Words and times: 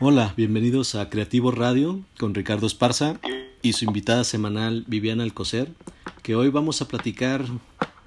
Hola, 0.00 0.32
bienvenidos 0.36 0.94
a 0.94 1.10
Creativo 1.10 1.50
Radio 1.50 2.00
con 2.20 2.32
Ricardo 2.32 2.68
Esparza 2.68 3.18
y 3.62 3.72
su 3.72 3.84
invitada 3.84 4.22
semanal 4.22 4.84
Viviana 4.86 5.24
Alcocer, 5.24 5.72
que 6.22 6.36
hoy 6.36 6.50
vamos 6.50 6.80
a 6.80 6.86
platicar 6.86 7.44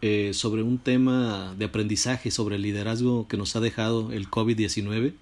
eh, 0.01 0.31
sobre 0.33 0.63
un 0.63 0.77
tema 0.77 1.54
de 1.57 1.65
aprendizaje, 1.65 2.31
sobre 2.31 2.55
el 2.55 2.62
liderazgo 2.62 3.27
que 3.27 3.35
nos 3.35 3.57
ha 3.57 3.59
dejado 3.59 4.13
el 4.13 4.29
COVID-19. 4.29 5.15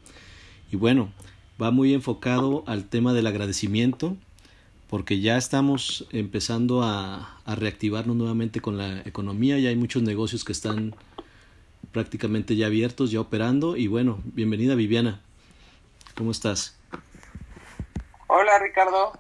Y 0.72 0.76
bueno, 0.76 1.12
va 1.60 1.72
muy 1.72 1.92
enfocado 1.92 2.64
al 2.68 2.88
tema 2.88 3.14
del 3.14 3.26
agradecimiento, 3.26 4.16
porque 4.92 5.22
ya 5.22 5.40
estamos 5.40 6.06
empezando 6.12 6.84
a, 6.84 7.40
a 7.46 7.56
reactivarnos 7.56 8.16
nuevamente 8.16 8.60
con 8.60 8.78
la 8.78 9.00
economía, 9.06 9.58
y 9.58 9.66
hay 9.66 9.76
muchos 9.76 10.04
negocios 10.04 10.46
que 10.46 10.52
están 10.52 10.94
prácticamente 11.92 12.56
ya 12.56 12.68
abiertos, 12.68 13.10
ya 13.10 13.22
operando. 13.22 13.76
Y 13.76 13.88
bueno, 13.88 14.20
bienvenida 14.24 14.76
Viviana. 14.76 15.24
¿Cómo 16.20 16.32
estás? 16.32 16.76
Hola 18.28 18.60
Ricardo, 18.60 19.14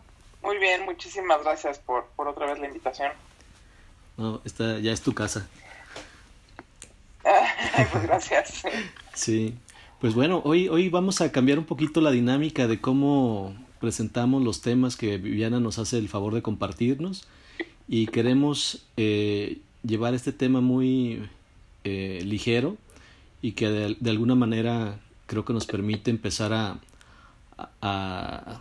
muy 0.44 0.58
bien, 0.58 0.84
muchísimas 0.84 1.42
gracias 1.44 1.80
por, 1.80 2.08
por 2.18 2.28
otra 2.28 2.46
vez 2.48 2.60
la 2.60 2.68
invitación. 2.68 3.14
No, 4.18 4.42
esta 4.44 4.80
ya 4.80 4.92
es 4.92 5.00
tu 5.02 5.14
casa. 5.14 5.48
pues 7.94 8.04
gracias. 8.04 8.64
Sí, 9.14 9.56
pues 10.02 10.14
bueno, 10.14 10.42
hoy, 10.44 10.68
hoy 10.68 10.90
vamos 10.90 11.22
a 11.22 11.32
cambiar 11.32 11.58
un 11.58 11.64
poquito 11.64 12.02
la 12.02 12.12
dinámica 12.12 12.68
de 12.68 12.82
cómo 12.82 13.56
presentamos 13.80 14.44
los 14.44 14.60
temas 14.60 14.98
que 14.98 15.18
Viviana 15.20 15.62
nos 15.62 15.80
hace 15.80 16.00
el 16.00 16.10
favor 16.10 16.34
de 16.34 16.42
compartirnos 16.42 17.30
y 17.88 18.08
queremos 18.08 18.86
eh, 18.98 19.62
llevar 19.84 20.16
este 20.16 20.34
tema 20.34 20.60
muy 20.60 21.30
eh, 21.86 22.20
ligero 22.26 22.76
y 23.42 23.54
que 23.54 23.70
de, 23.70 23.96
de, 23.98 24.10
alguna 24.10 24.36
manera 24.36 25.00
creo 25.28 25.46
que 25.46 25.54
nos 25.54 25.66
permite 25.66 26.12
empezar 26.12 26.52
a, 26.52 26.82
a, 27.82 28.60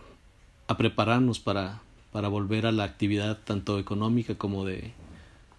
prepararnos 0.76 1.40
para, 1.40 1.80
para 2.12 2.28
volver 2.28 2.66
a 2.66 2.72
la 2.72 2.84
actividad 2.84 3.38
tanto 3.44 3.78
económica 3.78 4.36
como 4.36 4.64
de 4.64 4.92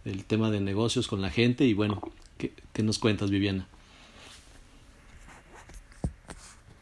del 0.06 0.26
tema 0.26 0.50
de 0.50 0.62
negocios 0.62 1.08
con 1.08 1.22
la 1.22 1.30
gente 1.30 1.66
y 1.66 1.74
bueno, 1.74 2.02
¿qué, 2.38 2.54
qué 2.74 2.84
nos 2.84 3.00
cuentas 3.00 3.30
Viviana? 3.30 3.68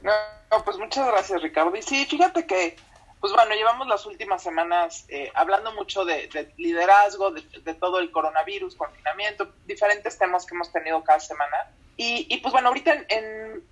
No, 0.01 0.63
pues 0.63 0.77
muchas 0.77 1.07
gracias 1.07 1.41
Ricardo. 1.41 1.75
Y 1.75 1.81
sí, 1.81 2.05
fíjate 2.05 2.45
que, 2.45 2.77
pues 3.19 3.33
bueno, 3.33 3.53
llevamos 3.55 3.87
las 3.87 4.05
últimas 4.05 4.41
semanas 4.41 5.05
eh, 5.09 5.31
hablando 5.33 5.73
mucho 5.73 6.05
de, 6.05 6.27
de 6.27 6.53
liderazgo, 6.57 7.31
de, 7.31 7.41
de, 7.41 7.73
todo 7.73 7.99
el 7.99 8.11
coronavirus, 8.11 8.75
confinamiento, 8.75 9.51
diferentes 9.65 10.17
temas 10.17 10.45
que 10.45 10.55
hemos 10.55 10.71
tenido 10.71 11.03
cada 11.03 11.19
semana. 11.19 11.71
Y, 11.97 12.27
y 12.33 12.37
pues 12.37 12.53
bueno, 12.53 12.69
ahorita 12.69 12.93
en, 12.93 13.05
en, 13.09 13.63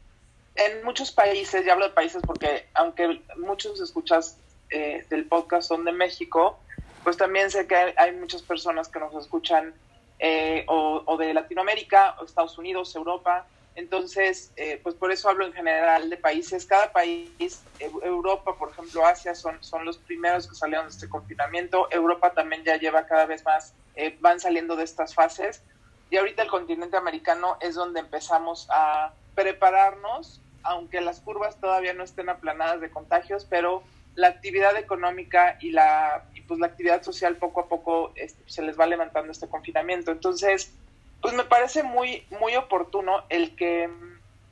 en, 0.55 0.83
muchos 0.83 1.11
países, 1.11 1.65
ya 1.65 1.73
hablo 1.73 1.87
de 1.87 1.93
países 1.93 2.21
porque 2.25 2.67
aunque 2.73 3.21
muchos 3.37 3.79
escuchas 3.81 4.37
eh, 4.69 5.05
del 5.09 5.25
podcast 5.25 5.67
son 5.67 5.85
de 5.85 5.91
México, 5.91 6.59
pues 7.05 7.17
también 7.17 7.51
sé 7.51 7.67
que 7.67 7.75
hay, 7.75 8.11
muchas 8.13 8.41
personas 8.41 8.87
que 8.87 8.99
nos 8.99 9.13
escuchan 9.13 9.75
eh, 10.17 10.65
o, 10.67 11.17
de 11.17 11.35
Latinoamérica, 11.35 12.15
o 12.19 12.25
Estados 12.25 12.57
Unidos, 12.57 12.95
Europa. 12.95 13.45
Entonces, 13.75 14.51
eh, 14.55 14.79
pues 14.81 14.95
por 14.95 15.11
eso 15.11 15.29
hablo 15.29 15.45
en 15.45 15.53
general 15.53 16.09
de 16.09 16.17
países. 16.17 16.65
Cada 16.65 16.91
país, 16.91 17.61
Europa, 17.79 18.55
por 18.57 18.71
ejemplo, 18.71 19.05
Asia, 19.05 19.35
son, 19.35 19.63
son 19.63 19.85
los 19.85 19.97
primeros 19.97 20.47
que 20.47 20.55
salieron 20.55 20.87
de 20.87 20.93
este 20.93 21.07
confinamiento. 21.07 21.87
Europa 21.91 22.31
también 22.31 22.63
ya 22.63 22.77
lleva 22.77 23.05
cada 23.05 23.27
vez 23.27 23.43
más, 23.45 23.75
eh, 23.95 24.17
van 24.19 24.39
saliendo 24.39 24.75
de 24.75 24.85
estas 24.85 25.13
fases. 25.13 25.61
Y 26.09 26.17
ahorita 26.17 26.41
el 26.41 26.49
continente 26.49 26.97
americano 26.97 27.57
es 27.59 27.75
donde 27.75 27.99
empezamos 27.99 28.67
a 28.71 29.13
prepararnos, 29.35 30.41
aunque 30.65 31.01
las 31.01 31.21
curvas 31.21 31.59
todavía 31.59 31.93
no 31.93 32.03
estén 32.03 32.29
aplanadas 32.29 32.81
de 32.81 32.89
contagios, 32.89 33.45
pero 33.45 33.83
la 34.15 34.27
actividad 34.27 34.75
económica 34.77 35.57
y 35.59 35.71
la, 35.71 36.25
y 36.33 36.41
pues 36.41 36.59
la 36.59 36.67
actividad 36.67 37.03
social 37.03 37.35
poco 37.35 37.61
a 37.61 37.67
poco 37.67 38.11
este, 38.15 38.43
se 38.47 38.61
les 38.61 38.79
va 38.79 38.85
levantando 38.85 39.31
este 39.31 39.47
confinamiento. 39.47 40.11
Entonces, 40.11 40.73
pues 41.21 41.33
me 41.33 41.43
parece 41.43 41.83
muy, 41.83 42.25
muy 42.39 42.55
oportuno 42.55 43.23
el 43.29 43.55
que, 43.55 43.89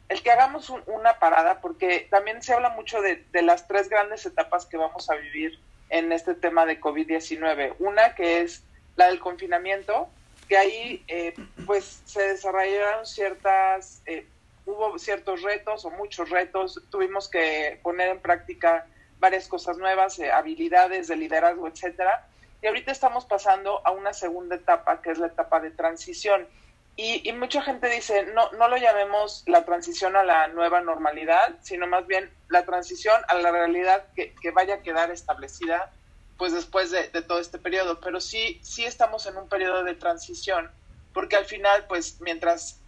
el 0.09 0.21
que 0.21 0.31
hagamos 0.31 0.69
un, 0.69 0.83
una 0.87 1.19
parada, 1.19 1.61
porque 1.61 2.07
también 2.09 2.43
se 2.43 2.53
habla 2.53 2.69
mucho 2.69 3.01
de, 3.01 3.23
las 3.41 3.67
tres 3.67 3.89
grandes 3.89 4.25
etapas 4.25 4.65
que 4.65 4.77
vamos 4.77 5.09
a 5.09 5.15
vivir 5.15 5.59
en 5.89 6.11
este 6.11 6.35
tema 6.35 6.65
de 6.65 6.81
COVID-19. 6.81 7.75
Una 7.79 8.15
que 8.15 8.41
es 8.41 8.63
la 8.95 9.07
del 9.07 9.19
confinamiento, 9.19 10.09
que 10.49 10.57
ahí 10.57 11.03
eh, 11.07 11.33
pues 11.65 12.01
se 12.05 12.21
desarrollaron 12.21 13.05
ciertas, 13.05 14.01
eh, 14.05 14.25
hubo 14.65 14.97
ciertos 14.97 15.41
retos 15.41 15.85
o 15.85 15.91
muchos 15.91 16.29
retos, 16.29 16.81
tuvimos 16.89 17.29
que 17.29 17.79
poner 17.83 18.09
en 18.09 18.19
práctica 18.19 18.87
varias 19.19 19.47
cosas 19.47 19.77
nuevas, 19.77 20.19
eh, 20.19 20.31
habilidades 20.31 21.07
de 21.07 21.15
liderazgo, 21.15 21.67
etcétera. 21.67 22.27
Y 22.61 22.67
ahorita 22.67 22.91
estamos 22.91 23.25
pasando 23.25 23.85
a 23.85 23.91
una 23.91 24.13
segunda 24.13 24.55
etapa, 24.55 25.01
que 25.01 25.11
es 25.11 25.17
la 25.17 25.27
etapa 25.27 25.59
de 25.59 25.71
transición. 25.71 26.47
Y, 26.95 27.27
y, 27.27 27.33
mucha 27.33 27.61
gente 27.61 27.89
dice, 27.89 28.25
no, 28.33 28.51
no 28.51 28.67
lo 28.67 28.77
llamemos 28.77 29.43
la 29.47 29.65
transición 29.65 30.15
a 30.15 30.23
la 30.23 30.47
nueva 30.49 30.79
normalidad, 30.81 31.55
sino 31.61 31.87
más 31.87 32.05
bien 32.05 32.31
la 32.49 32.65
transición 32.65 33.19
a 33.27 33.35
la 33.35 33.51
realidad 33.51 34.05
que, 34.15 34.35
que 34.41 34.51
vaya 34.51 34.75
a 34.75 34.81
quedar 34.81 35.09
establecida 35.09 35.91
pues 36.37 36.53
después 36.53 36.91
de, 36.91 37.09
de, 37.09 37.21
todo 37.21 37.39
este 37.39 37.57
periodo. 37.57 37.99
Pero 37.99 38.21
sí, 38.21 38.59
sí 38.61 38.85
estamos 38.85 39.25
en 39.25 39.37
un 39.37 39.49
periodo 39.49 39.83
de 39.83 39.95
transición, 39.95 40.69
porque 41.13 41.35
al 41.35 41.45
final, 41.45 41.85
pues 41.87 42.21
mientras 42.21 42.82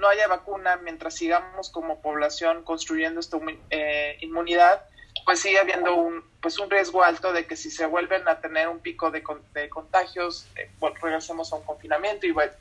no 0.00 0.08
haya 0.08 0.26
vacuna, 0.26 0.76
mientras 0.76 1.14
sigamos 1.14 1.70
como 1.70 2.00
población 2.00 2.64
construyendo 2.64 3.20
esta 3.20 3.38
eh, 3.70 4.16
inmunidad, 4.20 4.84
pues 5.24 5.40
sigue 5.40 5.58
habiendo 5.58 5.94
un, 5.94 6.24
pues 6.40 6.58
un 6.58 6.70
riesgo 6.70 7.02
alto 7.02 7.32
de 7.32 7.46
que 7.46 7.56
si 7.56 7.70
se 7.70 7.86
vuelven 7.86 8.26
a 8.28 8.40
tener 8.40 8.68
un 8.68 8.80
pico 8.80 9.10
de, 9.10 9.22
de 9.54 9.68
contagios, 9.68 10.46
eh, 10.56 10.70
regresemos 11.00 11.52
a 11.52 11.56
un 11.56 11.62
confinamiento 11.62 12.26
y 12.26 12.32
bueno, 12.32 12.52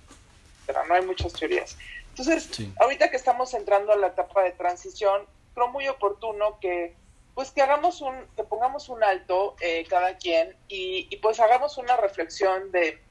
pero 0.65 0.85
no 0.85 0.93
hay 0.93 1.05
muchas 1.05 1.33
teorías. 1.33 1.77
Entonces, 2.09 2.49
sí. 2.51 2.73
ahorita 2.79 3.09
que 3.09 3.17
estamos 3.17 3.53
entrando 3.53 3.93
a 3.93 3.95
la 3.95 4.07
etapa 4.07 4.43
de 4.43 4.51
transición, 4.51 5.23
creo 5.53 5.69
muy 5.69 5.87
oportuno 5.87 6.59
que 6.59 6.95
pues 7.33 7.51
que 7.51 7.61
hagamos 7.61 8.01
un, 8.01 8.15
que 8.35 8.43
pongamos 8.43 8.89
un 8.89 9.01
alto 9.01 9.55
eh, 9.61 9.85
cada 9.89 10.17
quien 10.17 10.57
y, 10.67 11.07
y, 11.09 11.17
pues 11.17 11.39
hagamos 11.39 11.77
una 11.77 11.95
reflexión 11.95 12.69
de 12.73 13.01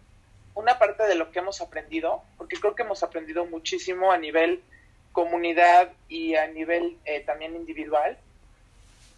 una 0.59 0.77
parte 0.77 1.05
de 1.05 1.15
lo 1.15 1.31
que 1.31 1.39
hemos 1.39 1.61
aprendido, 1.61 2.21
porque 2.37 2.59
creo 2.59 2.75
que 2.75 2.83
hemos 2.83 3.05
aprendido 3.05 3.47
muchísimo 3.47 4.11
a 4.11 4.19
nivel 4.19 4.61
comunidad 5.13 5.93
y 6.09 6.35
a 6.35 6.49
nivel 6.49 6.99
eh, 7.05 7.21
también 7.21 7.55
individual. 7.55 8.19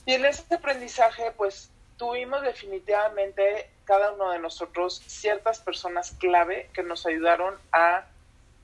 Y 0.04 0.12
en 0.12 0.26
este 0.26 0.56
aprendizaje, 0.56 1.32
pues 1.38 1.70
tuvimos 1.96 2.42
definitivamente 2.42 3.70
cada 3.86 4.12
uno 4.12 4.30
de 4.30 4.38
nosotros 4.38 5.02
ciertas 5.06 5.60
personas 5.60 6.10
clave 6.18 6.68
que 6.74 6.82
nos 6.82 7.06
ayudaron 7.06 7.54
a 7.72 8.04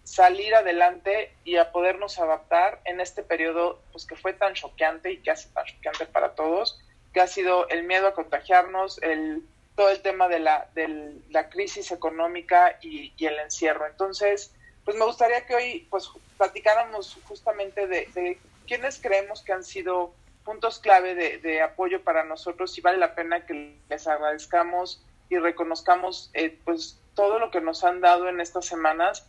salir 0.05 0.55
adelante 0.55 1.33
y 1.45 1.57
a 1.57 1.73
podernos 1.73 2.19
adaptar 2.19 2.81
en 2.85 3.01
este 3.01 3.23
periodo 3.23 3.81
pues 3.91 4.05
que 4.05 4.17
fue 4.17 4.35
tan 4.35 4.53
choqueante 4.53 5.13
y 5.13 5.19
que 5.19 5.31
hace 5.31 5.49
tan 5.49 5.65
choqueante 5.65 6.05
para 6.05 6.35
todos, 6.35 6.79
que 7.15 7.21
ha 7.23 7.27
sido 7.27 7.69
el 7.71 7.85
miedo 7.85 8.07
a 8.07 8.15
contagiarnos, 8.15 9.03
el, 9.03 9.43
todo 9.77 9.91
el 9.91 10.01
tema 10.01 10.27
de 10.27 10.41
la, 10.41 10.69
de 10.75 11.15
la 11.31 11.49
crisis 11.49 11.93
económica 11.93 12.79
y, 12.81 13.13
el 13.25 13.39
encierro. 13.39 13.87
Entonces, 13.87 14.53
pues 14.85 14.97
me 14.97 15.05
gustaría 15.05 15.47
que 15.47 15.55
hoy 15.55 15.87
pues 15.91 16.11
platicáramos 16.37 17.19
justamente 17.29 17.87
de, 17.87 18.09
de 18.15 18.39
quiénes 18.67 18.99
creemos 18.99 19.43
que 19.43 19.53
han 19.53 19.65
sido 19.65 20.15
puntos 20.47 20.79
clave 20.79 21.15
de, 21.15 21.61
apoyo 21.61 22.03
para 22.03 22.25
nosotros 22.25 22.79
y 22.79 22.81
vale 22.81 22.99
la 22.99 23.17
pena 23.17 23.45
que 23.45 23.77
les 23.89 24.07
agradezcamos 24.07 25.03
y 25.29 25.39
reconozcamos 25.39 26.31
eh, 26.35 26.57
pues 26.65 27.01
todo 27.15 27.41
lo 27.41 27.51
que 27.51 27.61
nos 27.61 27.83
han 27.83 28.01
dado 28.01 28.29
en 28.29 28.41
estas 28.41 28.65
semanas 28.65 29.27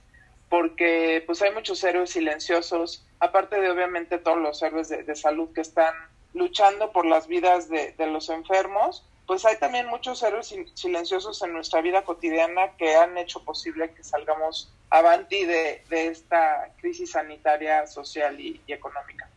porque 0.48 1.24
pues 1.26 1.42
hay 1.42 1.52
muchos 1.52 1.84
héroes 1.84 2.12
silenciosos, 2.12 3.04
aparte 3.20 3.60
de 3.60 3.70
obviamente 3.70 4.20
todos 4.20 4.38
los 4.38 4.62
héroes 4.62 4.90
de, 4.90 5.16
salud 5.16 5.52
que 5.54 5.62
están 5.62 5.94
luchando 6.34 6.92
por 6.92 7.06
las 7.06 7.28
vidas 7.28 7.68
de, 7.68 7.94
los 8.06 8.30
enfermos, 8.30 9.04
pues 9.28 9.46
hay 9.46 9.58
también 9.60 9.88
muchos 9.88 10.24
héroes 10.24 10.56
silenciosos 10.74 11.42
en 11.44 11.52
nuestra 11.52 11.82
vida 11.82 12.04
cotidiana 12.04 12.72
que 12.78 12.96
han 12.96 13.18
hecho 13.18 13.44
posible 13.44 13.92
que 13.94 14.04
salgamos 14.04 14.72
avanti 14.90 15.44
de, 15.44 15.84
de 15.90 16.08
esta 16.08 16.74
crisis 16.78 17.12
sanitaria, 17.12 17.86
social 17.88 18.40
y, 18.40 18.62
económica. 18.68 19.30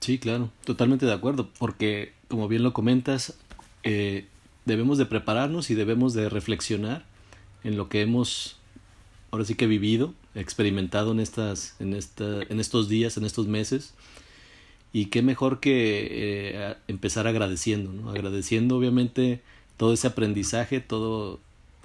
Sí, 0.00 0.18
claro, 0.18 0.50
totalmente 0.64 1.04
de 1.04 1.12
acuerdo, 1.12 1.50
porque 1.58 2.14
como 2.28 2.48
bien 2.48 2.62
lo 2.62 2.72
comentas, 2.72 3.34
eh, 3.82 4.26
debemos 4.64 4.96
de 4.96 5.04
prepararnos 5.04 5.70
y 5.70 5.74
debemos 5.74 6.14
de 6.14 6.30
reflexionar 6.30 7.04
en 7.64 7.76
lo 7.76 7.90
que 7.90 8.00
hemos 8.00 8.58
ahora 9.30 9.44
sí 9.44 9.56
que 9.56 9.66
vivido, 9.66 10.14
experimentado 10.34 11.12
en 11.12 11.20
estas, 11.20 11.76
en 11.80 11.92
esta, 11.92 12.42
en 12.48 12.60
estos 12.60 12.88
días, 12.88 13.16
en 13.18 13.24
estos 13.24 13.46
meses. 13.46 13.92
Y 14.94 15.06
qué 15.06 15.22
mejor 15.22 15.58
que 15.58 16.06
eh, 16.54 16.76
empezar 16.86 17.26
agradeciendo, 17.26 17.92
¿no? 17.92 18.10
Agradeciendo 18.10 18.76
obviamente 18.76 19.42
todo 19.76 19.92
ese 19.92 20.06
aprendizaje, 20.06 20.78
todo, 20.78 21.40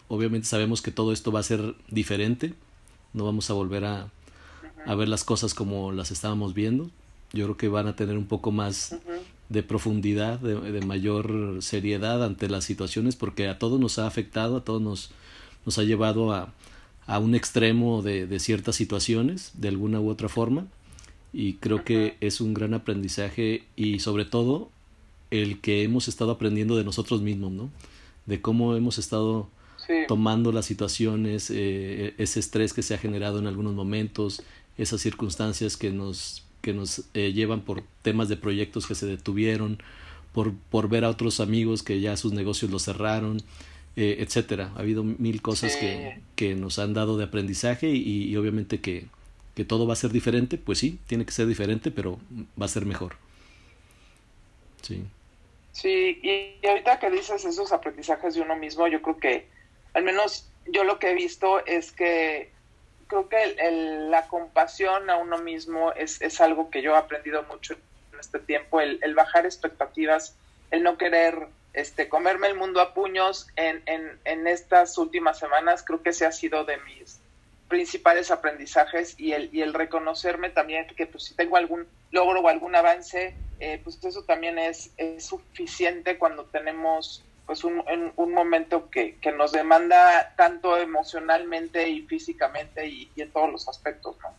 obviamente 0.09 0.47
sabemos 0.47 0.83
que 0.83 0.91
todo 0.91 1.11
esto 1.11 1.31
va 1.31 1.39
a 1.39 1.43
ser 1.43 1.73
diferente, 1.89 2.53
no 3.13 3.25
vamos 3.25 3.49
a 3.49 3.53
volver 3.53 3.83
a, 3.85 4.11
a 4.85 4.93
ver 4.93 5.09
las 5.09 5.23
cosas 5.23 5.55
como 5.55 5.91
las 5.91 6.11
estábamos 6.11 6.53
viendo. 6.53 6.91
Yo 7.33 7.45
creo 7.45 7.57
que 7.57 7.67
van 7.67 7.87
a 7.87 7.95
tener 7.95 8.15
un 8.15 8.27
poco 8.27 8.51
más 8.51 8.95
de 9.49 9.63
profundidad, 9.63 10.37
de, 10.37 10.81
mayor 10.81 11.57
seriedad 11.61 12.23
ante 12.23 12.47
las 12.47 12.63
situaciones, 12.63 13.15
porque 13.15 13.47
a 13.47 13.57
todos 13.57 13.79
nos 13.79 13.97
ha 13.97 14.05
afectado, 14.05 14.57
a 14.57 14.63
todos 14.63 14.83
nos, 14.83 15.09
nos 15.65 15.79
ha 15.79 15.83
llevado 15.83 16.31
a, 16.31 16.53
a 17.07 17.17
un 17.17 17.33
extremo 17.33 18.03
de, 18.03 18.27
de, 18.27 18.39
ciertas 18.39 18.75
situaciones, 18.75 19.53
de 19.55 19.69
alguna 19.69 19.99
u 19.99 20.09
otra 20.09 20.29
forma, 20.29 20.67
y 21.33 21.53
creo 21.55 21.83
que 21.83 22.17
es 22.21 22.41
un 22.41 22.53
gran 22.53 22.73
aprendizaje 22.73 23.63
y 23.75 23.99
sobre 23.99 24.25
todo 24.25 24.69
el 25.31 25.59
que 25.59 25.83
hemos 25.83 26.07
estado 26.07 26.31
aprendiendo 26.31 26.75
de 26.75 26.83
nosotros 26.83 27.21
mismos, 27.21 27.51
¿no? 27.51 27.69
De 28.25 28.41
cómo 28.41 28.75
hemos 28.75 28.97
estado 28.97 29.49
tomando 30.07 30.51
las 30.51 30.65
situaciones, 30.65 31.49
eh, 31.49 32.13
ese 32.17 32.39
estrés 32.39 32.73
que 32.73 32.83
se 32.83 32.93
ha 32.93 32.97
generado 32.97 33.39
en 33.39 33.47
algunos 33.47 33.73
momentos, 33.73 34.43
esas 34.77 35.01
circunstancias 35.01 35.77
que 35.77 35.91
nos, 35.91 36.43
que 36.61 36.73
nos 36.73 37.05
eh, 37.13 37.33
llevan 37.33 37.61
por 37.61 37.83
temas 38.01 38.29
de 38.29 38.37
proyectos 38.37 38.87
que 38.87 38.95
se 38.95 39.05
detuvieron, 39.05 39.81
por, 40.33 40.53
por 40.53 40.89
ver 40.89 41.05
a 41.05 41.09
otros 41.09 41.39
amigos 41.39 41.81
que 41.83 41.99
ya 42.01 42.17
sus 42.17 42.33
negocios 42.33 42.69
los 42.71 42.83
cerraron, 42.83 43.41
eh, 43.95 44.17
etcétera. 44.19 44.71
Ha 44.75 44.79
habido 44.79 45.03
mil 45.03 45.41
cosas 45.41 45.75
que, 45.75 46.21
que, 46.35 46.55
nos 46.55 46.79
han 46.79 46.93
dado 46.93 47.17
de 47.17 47.25
aprendizaje 47.25 47.89
y, 47.89 48.35
obviamente 48.37 48.79
que, 48.79 49.07
que 49.55 49.65
todo 49.65 49.87
va 49.87 49.93
a 49.93 49.97
ser 49.97 50.11
diferente, 50.11 50.57
pues 50.57 50.79
sí, 50.79 50.99
tiene 51.07 51.25
que 51.25 51.31
ser 51.31 51.47
diferente, 51.47 51.91
pero 51.91 52.19
va 52.59 52.65
a 52.65 52.69
ser 52.69 52.85
mejor. 52.85 53.15
Sí. 54.81 55.05
Sí, 55.71 56.19
y, 56.23 56.65
ahorita 56.65 56.99
que 56.99 57.09
dices 57.09 57.45
esos 57.45 57.71
aprendizajes 57.71 58.35
de 58.35 58.41
uno 58.41 58.55
mismo, 58.55 58.87
yo 58.87 59.01
creo 59.01 59.17
que, 59.17 59.47
al 59.93 60.03
menos 60.03 60.49
yo 60.67 60.83
lo 60.83 60.99
que 60.99 61.11
he 61.11 61.13
visto 61.13 61.65
es 61.65 61.91
que 61.91 62.51
creo 63.07 63.27
que 63.27 63.55
la 64.09 64.27
compasión 64.27 65.09
a 65.09 65.17
uno 65.17 65.37
mismo 65.39 65.93
es, 65.93 66.21
es, 66.21 66.41
algo 66.41 66.69
que 66.69 66.81
yo 66.81 66.93
he 66.93 66.97
aprendido 66.97 67.43
mucho 67.43 67.75
en 68.13 68.19
este 68.19 68.39
tiempo, 68.39 68.81
el, 68.81 68.99
el, 69.01 69.15
bajar 69.15 69.45
expectativas, 69.45 70.35
el 70.69 70.83
no 70.83 70.97
querer 70.97 71.47
este, 71.73 72.09
comerme 72.09 72.47
el 72.47 72.55
mundo 72.55 72.81
a 72.81 72.93
puños 72.93 73.47
en, 73.55 73.81
en, 73.85 74.19
en 74.25 74.47
estas 74.47 74.97
últimas 74.97 75.39
semanas, 75.39 75.83
creo 75.83 76.03
que 76.03 76.09
ese 76.09 76.25
ha 76.25 76.31
sido 76.31 76.65
de 76.65 76.77
mis 76.77 77.18
principales 77.69 78.31
aprendizajes 78.31 79.15
y 79.17 79.31
el, 79.31 79.49
y 79.53 79.61
el 79.61 79.73
reconocerme 79.73 80.49
también 80.49 80.87
que 80.97 81.05
pues 81.05 81.23
si 81.23 81.35
tengo 81.35 81.55
algún 81.55 81.87
logro 82.11 82.41
o 82.41 82.49
algún 82.49 82.75
avance, 82.75 83.35
eh, 83.59 83.79
pues 83.83 84.03
eso 84.03 84.23
también 84.23 84.57
es, 84.57 84.91
es, 84.97 85.25
suficiente 85.25 86.17
cuando 86.17 86.45
tenemos 86.45 87.23
pues 87.45 87.63
un, 87.63 87.81
un 88.15 88.33
momento 88.33 88.89
que, 88.89 89.15
que, 89.15 89.31
nos 89.31 89.51
demanda 89.51 90.33
tanto 90.35 90.77
emocionalmente 90.77 91.89
y 91.89 92.01
físicamente 92.03 92.87
y, 92.87 93.09
en 93.15 93.31
todos 93.31 93.51
los 93.51 93.67
aspectos, 93.67 94.15
¿no? 94.21 94.29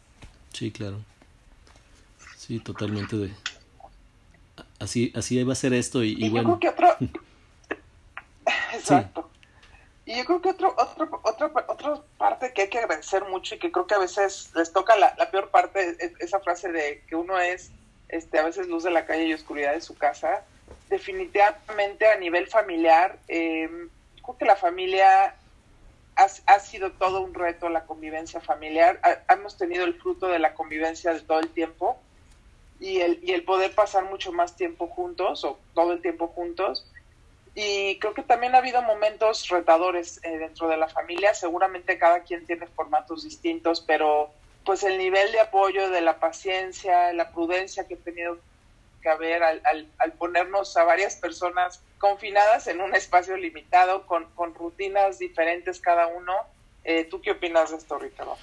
Sí, 0.52 0.70
claro. 0.70 0.98
Sí, 2.36 2.60
totalmente 2.60 3.16
de... 3.16 3.30
Así, 4.78 5.12
así 5.14 5.42
va 5.42 5.52
a 5.52 5.56
ser 5.56 5.72
esto 5.72 6.04
y, 6.04 6.28
bueno... 6.28 6.58
Yo 6.60 6.74
creo 6.74 6.74
que 6.74 6.84
otro... 6.84 6.96
Exacto. 8.74 9.30
Y 10.10 10.16
yo 10.16 10.24
creo 10.24 10.42
que 10.42 10.48
otro, 10.48 10.74
otro, 10.76 11.20
otra, 11.22 11.52
otra 11.68 12.02
parte 12.18 12.52
que 12.52 12.62
hay 12.62 12.68
que 12.68 12.80
agradecer 12.80 13.24
mucho 13.26 13.54
y 13.54 13.60
que 13.60 13.70
creo 13.70 13.86
que 13.86 13.94
a 13.94 14.00
veces 14.00 14.50
les 14.56 14.72
toca 14.72 14.96
la, 14.96 15.14
la 15.16 15.30
peor 15.30 15.50
parte, 15.50 15.96
esa 16.18 16.40
frase 16.40 16.72
de 16.72 17.04
que 17.06 17.14
uno 17.14 17.38
es 17.38 17.70
este, 18.08 18.40
a 18.40 18.44
veces 18.44 18.66
luz 18.66 18.82
de 18.82 18.90
la 18.90 19.06
calle 19.06 19.26
y 19.26 19.34
oscuridad 19.34 19.72
de 19.72 19.80
su 19.80 19.96
casa, 19.96 20.42
definitivamente 20.88 22.08
a 22.08 22.16
nivel 22.16 22.48
familiar, 22.48 23.20
eh, 23.28 23.70
creo 24.20 24.36
que 24.36 24.44
la 24.46 24.56
familia 24.56 25.36
ha, 26.16 26.26
ha, 26.46 26.58
sido 26.58 26.90
todo 26.90 27.20
un 27.20 27.32
reto, 27.32 27.68
la 27.68 27.84
convivencia 27.84 28.40
familiar. 28.40 29.00
hemos 29.28 29.56
tenido 29.56 29.84
el 29.84 29.94
fruto 29.94 30.26
de 30.26 30.40
la 30.40 30.54
convivencia 30.54 31.14
de 31.14 31.20
todo 31.20 31.38
el 31.38 31.50
tiempo 31.50 32.00
y 32.80 32.98
el, 32.98 33.20
y 33.22 33.30
el 33.30 33.44
poder 33.44 33.76
pasar 33.76 34.06
mucho 34.06 34.32
más 34.32 34.56
tiempo 34.56 34.88
juntos 34.88 35.44
o 35.44 35.60
todo 35.72 35.92
el 35.92 36.02
tiempo 36.02 36.26
juntos. 36.26 36.84
Y 37.62 37.98
creo 37.98 38.14
que 38.14 38.22
también 38.22 38.54
ha 38.54 38.58
habido 38.58 38.80
momentos 38.80 39.46
retadores 39.48 40.18
eh, 40.22 40.38
dentro 40.38 40.66
de 40.66 40.78
la 40.78 40.88
familia. 40.88 41.34
Seguramente 41.34 41.98
cada 41.98 42.20
quien 42.20 42.46
tiene 42.46 42.66
formatos 42.66 43.24
distintos, 43.24 43.82
pero 43.82 44.30
pues 44.64 44.82
el 44.82 44.96
nivel 44.96 45.30
de 45.32 45.40
apoyo, 45.40 45.90
de 45.90 46.00
la 46.00 46.18
paciencia, 46.18 47.12
la 47.12 47.32
prudencia 47.32 47.86
que 47.86 47.94
he 47.94 47.98
tenido 47.98 48.38
que 49.02 49.10
haber 49.10 49.42
al, 49.42 49.60
al, 49.98 50.12
ponernos 50.12 50.74
a 50.78 50.84
varias 50.84 51.16
personas 51.16 51.82
confinadas 51.98 52.66
en 52.66 52.80
un 52.80 52.94
espacio 52.94 53.36
limitado, 53.36 54.06
con, 54.06 54.24
con 54.34 54.54
rutinas 54.54 55.18
diferentes 55.18 55.80
cada 55.80 56.06
uno. 56.06 56.32
Eh, 56.84 57.04
¿Tú 57.04 57.20
qué 57.20 57.32
opinas 57.32 57.72
de 57.72 57.76
esto, 57.76 57.98
Ricardo? 57.98 58.38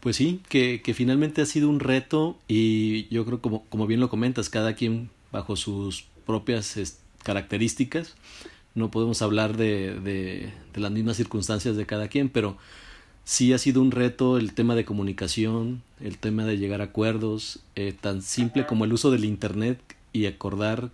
Pues 0.00 0.16
sí, 0.16 0.42
que, 0.50 0.82
que, 0.82 0.92
finalmente 0.92 1.40
ha 1.40 1.46
sido 1.46 1.70
un 1.70 1.80
reto 1.80 2.36
y 2.48 3.08
yo 3.08 3.24
creo 3.24 3.40
como, 3.40 3.66
como 3.70 3.86
bien 3.86 4.00
lo 4.00 4.10
comentas, 4.10 4.50
cada 4.50 4.74
quien 4.74 5.08
bajo 5.32 5.56
sus 5.56 6.06
propias 6.26 6.76
características. 7.26 8.14
No 8.76 8.92
podemos 8.92 9.20
hablar 9.20 9.56
de, 9.56 9.98
de, 9.98 10.52
de 10.72 10.80
las 10.80 10.92
mismas 10.92 11.16
circunstancias 11.16 11.76
de 11.76 11.86
cada 11.86 12.06
quien, 12.06 12.28
pero 12.28 12.56
sí 13.24 13.52
ha 13.52 13.58
sido 13.58 13.82
un 13.82 13.90
reto 13.90 14.38
el 14.38 14.54
tema 14.54 14.76
de 14.76 14.84
comunicación, 14.84 15.82
el 16.00 16.18
tema 16.18 16.44
de 16.44 16.56
llegar 16.56 16.80
a 16.80 16.84
acuerdos, 16.84 17.58
eh, 17.74 17.92
tan 18.00 18.22
simple 18.22 18.64
como 18.64 18.84
el 18.84 18.92
uso 18.92 19.10
del 19.10 19.24
Internet 19.24 19.80
y 20.12 20.26
acordar, 20.26 20.90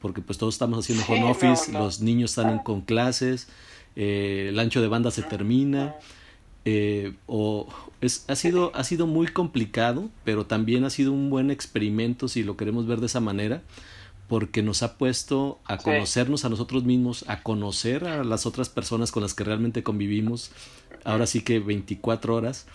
porque 0.00 0.20
pues 0.20 0.36
todos 0.36 0.56
estamos 0.56 0.80
haciendo 0.80 1.04
home 1.06 1.30
office, 1.30 1.70
los 1.72 2.00
niños 2.00 2.32
están 2.32 2.58
con 2.64 2.80
clases, 2.80 3.46
eh, 3.94 4.46
el 4.48 4.58
ancho 4.58 4.82
de 4.82 4.88
banda 4.88 5.12
se 5.12 5.22
termina, 5.22 5.94
eh, 6.64 7.14
o 7.28 7.68
es, 8.00 8.24
ha, 8.26 8.34
sido, 8.34 8.72
ha 8.74 8.82
sido 8.82 9.06
muy 9.06 9.28
complicado, 9.28 10.10
pero 10.24 10.46
también 10.46 10.82
ha 10.82 10.90
sido 10.90 11.12
un 11.12 11.30
buen 11.30 11.52
experimento 11.52 12.26
si 12.26 12.42
lo 12.42 12.56
queremos 12.56 12.88
ver 12.88 12.98
de 12.98 13.06
esa 13.06 13.20
manera, 13.20 13.62
porque 14.28 14.62
nos 14.62 14.82
ha 14.82 14.98
puesto 14.98 15.58
a 15.64 15.78
conocernos 15.78 16.44
a 16.44 16.50
nosotros 16.50 16.84
mismos, 16.84 17.24
a 17.28 17.42
conocer 17.42 18.04
a 18.04 18.24
las 18.24 18.46
otras 18.46 18.68
personas 18.68 19.10
con 19.10 19.22
las 19.22 19.34
que 19.34 19.44
realmente 19.44 19.82
convivimos, 19.82 20.50
ahora 21.04 21.26
sí 21.26 21.40
que 21.40 21.58
24 21.58 22.34
horas, 22.34 22.66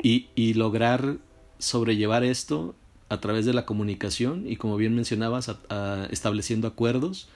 y, 0.00 0.28
y 0.34 0.54
lograr 0.54 1.16
sobrellevar 1.58 2.22
esto 2.22 2.76
a 3.08 3.20
través 3.20 3.46
de 3.46 3.54
la 3.54 3.64
comunicación 3.64 4.44
y 4.46 4.56
como 4.56 4.76
bien 4.76 4.94
mencionabas, 4.94 5.50
estableciendo 6.10 6.68
acuerdos. 6.68 7.28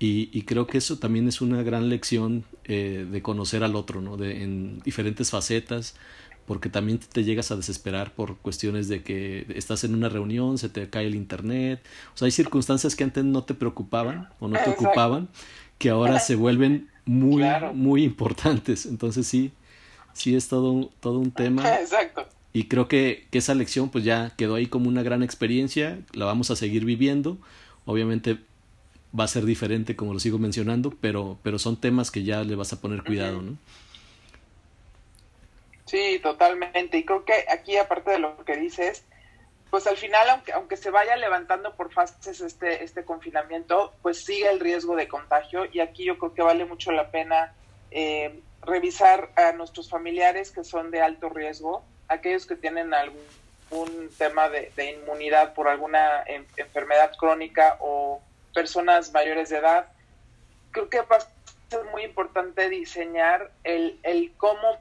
Y, 0.00 0.30
y, 0.32 0.42
creo 0.42 0.68
que 0.68 0.78
eso 0.78 0.98
también 0.98 1.26
es 1.26 1.40
una 1.40 1.64
gran 1.64 1.88
lección 1.88 2.44
eh, 2.64 3.04
de 3.10 3.20
conocer 3.20 3.64
al 3.64 3.74
otro, 3.74 4.00
¿no? 4.00 4.16
De, 4.16 4.44
en 4.44 4.78
diferentes 4.84 5.30
facetas, 5.30 5.96
porque 6.48 6.70
también 6.70 6.98
te 6.98 7.24
llegas 7.24 7.50
a 7.50 7.56
desesperar 7.56 8.14
por 8.14 8.38
cuestiones 8.38 8.88
de 8.88 9.02
que 9.02 9.44
estás 9.54 9.84
en 9.84 9.94
una 9.94 10.08
reunión, 10.08 10.56
se 10.56 10.70
te 10.70 10.88
cae 10.88 11.06
el 11.06 11.14
internet, 11.14 11.84
o 12.14 12.16
sea, 12.16 12.24
hay 12.24 12.32
circunstancias 12.32 12.96
que 12.96 13.04
antes 13.04 13.22
no 13.22 13.44
te 13.44 13.52
preocupaban 13.52 14.30
o 14.40 14.48
no 14.48 14.58
te 14.58 14.70
ocupaban, 14.70 15.28
que 15.76 15.90
ahora 15.90 16.18
se 16.18 16.36
vuelven 16.36 16.88
muy, 17.04 17.44
muy 17.74 18.02
importantes, 18.02 18.86
entonces 18.86 19.26
sí, 19.26 19.52
sí 20.14 20.34
es 20.34 20.48
todo 20.48 20.72
un, 20.72 20.90
todo 21.00 21.18
un 21.18 21.32
tema. 21.32 21.68
Exacto. 21.80 22.26
Y 22.54 22.64
creo 22.64 22.88
que, 22.88 23.26
que 23.30 23.38
esa 23.38 23.54
lección 23.54 23.90
pues 23.90 24.04
ya 24.04 24.32
quedó 24.34 24.54
ahí 24.54 24.68
como 24.68 24.88
una 24.88 25.02
gran 25.02 25.22
experiencia, 25.22 26.00
la 26.14 26.24
vamos 26.24 26.50
a 26.50 26.56
seguir 26.56 26.86
viviendo, 26.86 27.36
obviamente 27.84 28.38
va 29.18 29.24
a 29.24 29.28
ser 29.28 29.44
diferente 29.44 29.96
como 29.96 30.14
lo 30.14 30.18
sigo 30.18 30.38
mencionando, 30.38 30.94
pero, 30.98 31.38
pero 31.42 31.58
son 31.58 31.76
temas 31.76 32.10
que 32.10 32.24
ya 32.24 32.42
le 32.42 32.54
vas 32.54 32.72
a 32.72 32.80
poner 32.80 33.04
cuidado, 33.04 33.42
¿no? 33.42 33.58
Sí, 35.88 36.18
totalmente. 36.22 36.98
Y 36.98 37.04
creo 37.04 37.24
que 37.24 37.46
aquí, 37.50 37.76
aparte 37.78 38.10
de 38.10 38.18
lo 38.18 38.44
que 38.44 38.56
dices, 38.56 39.04
pues 39.70 39.86
al 39.86 39.96
final, 39.96 40.28
aunque, 40.28 40.52
aunque 40.52 40.76
se 40.76 40.90
vaya 40.90 41.16
levantando 41.16 41.74
por 41.76 41.92
fases 41.92 42.42
este, 42.42 42.84
este 42.84 43.04
confinamiento, 43.04 43.94
pues 44.02 44.22
sigue 44.22 44.50
el 44.50 44.60
riesgo 44.60 44.96
de 44.96 45.08
contagio. 45.08 45.64
Y 45.72 45.80
aquí 45.80 46.04
yo 46.04 46.18
creo 46.18 46.34
que 46.34 46.42
vale 46.42 46.66
mucho 46.66 46.92
la 46.92 47.10
pena 47.10 47.54
eh, 47.90 48.38
revisar 48.62 49.30
a 49.36 49.52
nuestros 49.52 49.88
familiares 49.88 50.50
que 50.50 50.62
son 50.62 50.90
de 50.90 51.00
alto 51.00 51.30
riesgo, 51.30 51.82
aquellos 52.08 52.44
que 52.44 52.56
tienen 52.56 52.92
algún 52.92 54.10
tema 54.18 54.50
de, 54.50 54.70
inmunidad 55.00 55.54
por 55.54 55.68
alguna 55.68 56.22
enfermedad 56.56 57.12
crónica 57.16 57.78
o 57.80 58.20
personas 58.52 59.10
mayores 59.12 59.48
de 59.48 59.56
edad. 59.56 59.86
Creo 60.70 60.90
que 60.90 61.00
va 61.00 61.16
a 61.16 61.20
ser 61.70 61.84
muy 61.92 62.02
importante 62.02 62.68
diseñar 62.68 63.50
el, 63.64 63.98
el 64.02 64.32
cómo 64.36 64.80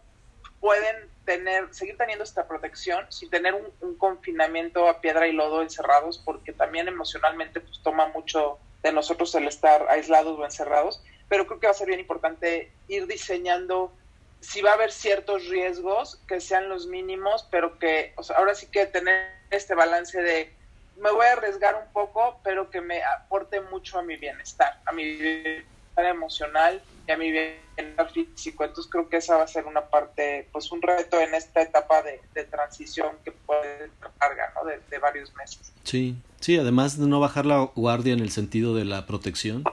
pueden 0.60 1.10
tener, 1.26 1.74
seguir 1.74 1.98
teniendo 1.98 2.24
esta 2.24 2.48
protección 2.48 3.06
sin 3.12 3.30
tener 3.30 3.54
un, 3.54 3.96
confinamiento 3.98 4.88
a 4.88 5.02
piedra 5.02 5.28
y 5.28 5.34
lodo 5.34 5.62
encerrados, 5.62 6.20
porque 6.20 6.54
también 6.54 6.88
emocionalmente 6.88 7.60
pues 7.60 7.82
toma 7.84 8.08
mucho 8.08 8.60
de 8.84 8.92
nosotros 8.92 9.34
el 9.36 9.48
estar 9.48 9.88
aislados 9.90 10.38
o 10.40 10.46
encerrados, 10.46 11.04
pero 11.28 11.48
creo 11.48 11.60
que 11.60 11.68
va 11.68 11.72
a 11.72 11.76
ser 11.76 11.88
bien 11.88 12.00
importante 12.00 12.72
ir 12.88 13.08
diseñando 13.08 13.92
si 14.40 14.62
va 14.62 14.72
a 14.72 14.74
haber 14.76 14.92
ciertos 14.92 15.48
riesgos 15.48 16.22
que 16.28 16.40
sean 16.40 16.70
los 16.70 16.86
mínimos, 16.86 17.48
pero 17.50 17.80
que 17.80 18.14
ahora 18.36 18.54
sí 18.54 18.68
que 18.68 18.86
tener 18.86 19.32
este 19.50 19.74
balance 19.74 20.22
de 20.22 20.54
me 20.98 21.12
voy 21.12 21.26
a 21.26 21.34
arriesgar 21.34 21.76
un 21.76 21.92
poco, 21.92 22.40
pero 22.44 22.70
que 22.70 22.82
me 22.82 23.04
aporte 23.04 23.62
mucho 23.62 24.00
a 24.00 24.04
mi 24.04 24.16
bienestar, 24.16 24.80
a 24.86 24.92
mi 24.92 25.18
emocional 26.06 26.82
y 27.08 27.12
a 27.12 27.18
mi 27.18 27.32
bienestar 27.32 28.12
físico. 28.12 28.64
Entonces 28.64 28.92
creo 28.92 29.10
que 29.10 29.18
esa 29.18 29.38
va 29.38 29.44
a 29.44 29.48
ser 29.48 29.66
una 29.66 29.82
parte, 29.82 30.48
pues 30.52 30.72
un 30.72 30.82
reto 30.82 31.20
en 31.20 31.34
esta 31.34 31.62
etapa 31.62 32.02
de, 32.02 32.44
transición 32.46 33.16
que 33.24 33.32
puede 33.32 33.90
cargar, 34.20 34.54
¿no? 34.56 34.70
De, 34.70 35.00
varios 35.00 35.34
meses. 35.36 35.72
Sí, 35.84 36.16
sí, 36.40 36.58
además 36.58 37.00
de 37.00 37.08
no 37.08 37.20
bajar 37.20 37.46
la 37.46 37.60
guardia 37.76 38.14
en 38.14 38.20
el 38.20 38.32
sentido 38.32 38.76
de 38.76 38.86
la 38.86 39.06
protección, 39.06 39.64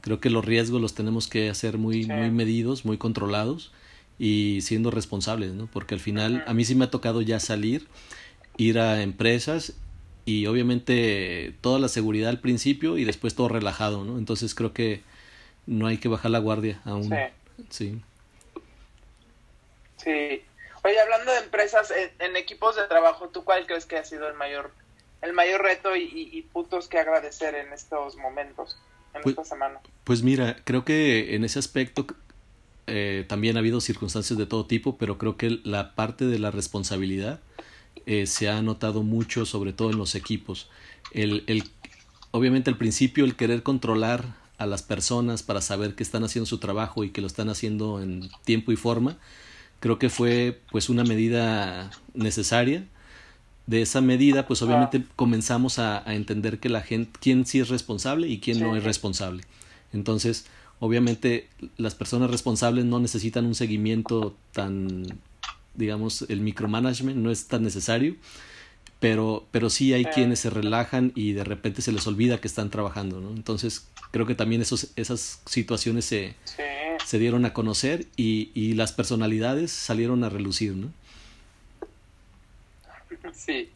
creo 0.00 0.20
que 0.20 0.30
los 0.30 0.44
riesgos 0.44 0.80
los 0.80 0.94
tenemos 0.94 1.28
que 1.28 1.50
hacer 1.50 1.78
muy, 1.78 2.06
muy 2.06 2.30
medidos, 2.30 2.84
muy 2.84 2.98
controlados 2.98 3.72
y 4.18 4.60
siendo 4.62 4.90
responsables, 4.90 5.52
¿no? 5.52 5.66
Porque 5.66 5.94
al 5.94 6.00
final 6.00 6.44
a 6.46 6.54
mí 6.54 6.64
sí 6.64 6.74
me 6.74 6.84
ha 6.84 6.90
tocado 6.90 7.22
ya 7.22 7.40
salir, 7.40 7.88
ir 8.56 8.78
a 8.78 9.02
empresas 9.02 9.74
y 10.24 10.46
obviamente 10.46 11.54
toda 11.60 11.78
la 11.78 11.88
seguridad 11.88 12.30
al 12.30 12.40
principio 12.40 12.98
y 12.98 13.04
después 13.04 13.34
todo 13.34 13.48
relajado, 13.48 14.04
¿no? 14.04 14.18
Entonces 14.18 14.54
creo 14.54 14.72
que 14.72 15.02
no 15.66 15.86
hay 15.86 15.98
que 15.98 16.08
bajar 16.08 16.30
la 16.30 16.38
guardia 16.38 16.80
aún. 16.84 17.10
Sí. 17.68 18.00
Sí. 19.96 20.42
Oye, 20.82 20.98
hablando 20.98 21.32
de 21.32 21.38
empresas, 21.38 21.92
en, 22.18 22.36
equipos 22.36 22.76
de 22.76 22.84
trabajo, 22.84 23.28
¿tú 23.28 23.44
cuál 23.44 23.66
crees 23.66 23.84
que 23.84 23.96
ha 23.96 24.04
sido 24.04 24.28
el 24.28 24.34
mayor 24.34 24.70
el 25.20 25.34
mayor 25.34 25.62
reto 25.62 25.94
y, 25.96 26.48
puntos 26.50 26.88
que 26.88 26.98
agradecer 26.98 27.54
en 27.54 27.74
estos 27.74 28.16
momentos, 28.16 28.78
en 29.12 29.20
pues, 29.20 29.34
esta 29.34 29.44
semana? 29.44 29.78
Pues 30.04 30.22
mira, 30.22 30.56
creo 30.64 30.86
que 30.86 31.34
en 31.34 31.44
ese 31.44 31.58
aspecto 31.58 32.06
eh, 32.86 33.26
también 33.28 33.56
ha 33.56 33.58
habido 33.58 33.82
circunstancias 33.82 34.38
de 34.38 34.46
todo 34.46 34.64
tipo, 34.64 34.96
pero 34.96 35.18
creo 35.18 35.36
que 35.36 35.60
la 35.62 35.94
parte 35.94 36.24
de 36.24 36.38
la 36.38 36.50
responsabilidad 36.50 37.40
eh, 38.06 38.26
se 38.26 38.48
ha 38.48 38.62
notado 38.62 39.02
mucho, 39.02 39.44
sobre 39.44 39.74
todo 39.74 39.90
en 39.90 39.98
los 39.98 40.14
equipos. 40.14 40.70
El, 41.12 41.44
el, 41.48 41.64
obviamente 42.30 42.70
al 42.70 42.78
principio 42.78 43.26
el 43.26 43.36
querer 43.36 43.62
controlar 43.62 44.39
a 44.60 44.66
las 44.66 44.82
personas 44.82 45.42
para 45.42 45.62
saber 45.62 45.94
que 45.94 46.02
están 46.02 46.22
haciendo 46.22 46.44
su 46.44 46.58
trabajo 46.58 47.02
y 47.02 47.10
que 47.10 47.22
lo 47.22 47.26
están 47.26 47.48
haciendo 47.48 48.02
en 48.02 48.28
tiempo 48.44 48.72
y 48.72 48.76
forma, 48.76 49.16
creo 49.80 49.98
que 49.98 50.10
fue 50.10 50.60
pues 50.70 50.90
una 50.90 51.02
medida 51.02 51.90
necesaria. 52.12 52.86
De 53.66 53.80
esa 53.80 54.02
medida, 54.02 54.46
pues 54.46 54.60
obviamente 54.60 55.02
comenzamos 55.16 55.78
a, 55.78 56.02
entender 56.12 56.58
que 56.60 56.68
la 56.68 56.82
gente, 56.82 57.18
quién 57.22 57.46
sí 57.46 57.58
es 57.58 57.70
responsable 57.70 58.28
y 58.28 58.38
quién 58.38 58.60
no 58.60 58.76
es 58.76 58.84
responsable. 58.84 59.44
Entonces, 59.94 60.44
obviamente 60.78 61.48
las 61.78 61.94
personas 61.94 62.30
responsables 62.30 62.84
no 62.84 63.00
necesitan 63.00 63.46
un 63.46 63.54
seguimiento 63.54 64.36
tan, 64.52 65.06
digamos, 65.74 66.26
el 66.28 66.40
micromanagement 66.40 67.16
no 67.16 67.30
es 67.30 67.46
tan 67.46 67.62
necesario 67.62 68.16
pero, 69.00 69.46
pero 69.50 69.70
sí 69.70 69.94
hay 69.94 70.04
quienes 70.04 70.40
se 70.40 70.50
relajan 70.50 71.12
y 71.14 71.32
de 71.32 71.42
repente 71.42 71.80
se 71.82 71.90
les 71.90 72.06
olvida 72.06 72.40
que 72.40 72.46
están 72.46 72.70
trabajando, 72.70 73.20
¿no? 73.20 73.30
Entonces 73.30 73.88
creo 74.10 74.26
que 74.26 74.34
también 74.34 74.60
esos, 74.60 74.92
esas 74.96 75.40
situaciones 75.46 76.04
se, 76.04 76.34
se 77.04 77.18
dieron 77.18 77.46
a 77.46 77.54
conocer 77.54 78.06
y, 78.16 78.50
y 78.54 78.74
las 78.74 78.92
personalidades 78.92 79.72
salieron 79.72 80.22
a 80.22 80.28
relucir, 80.28 80.74
¿no? 80.74 80.92
Sí. 83.32 83.70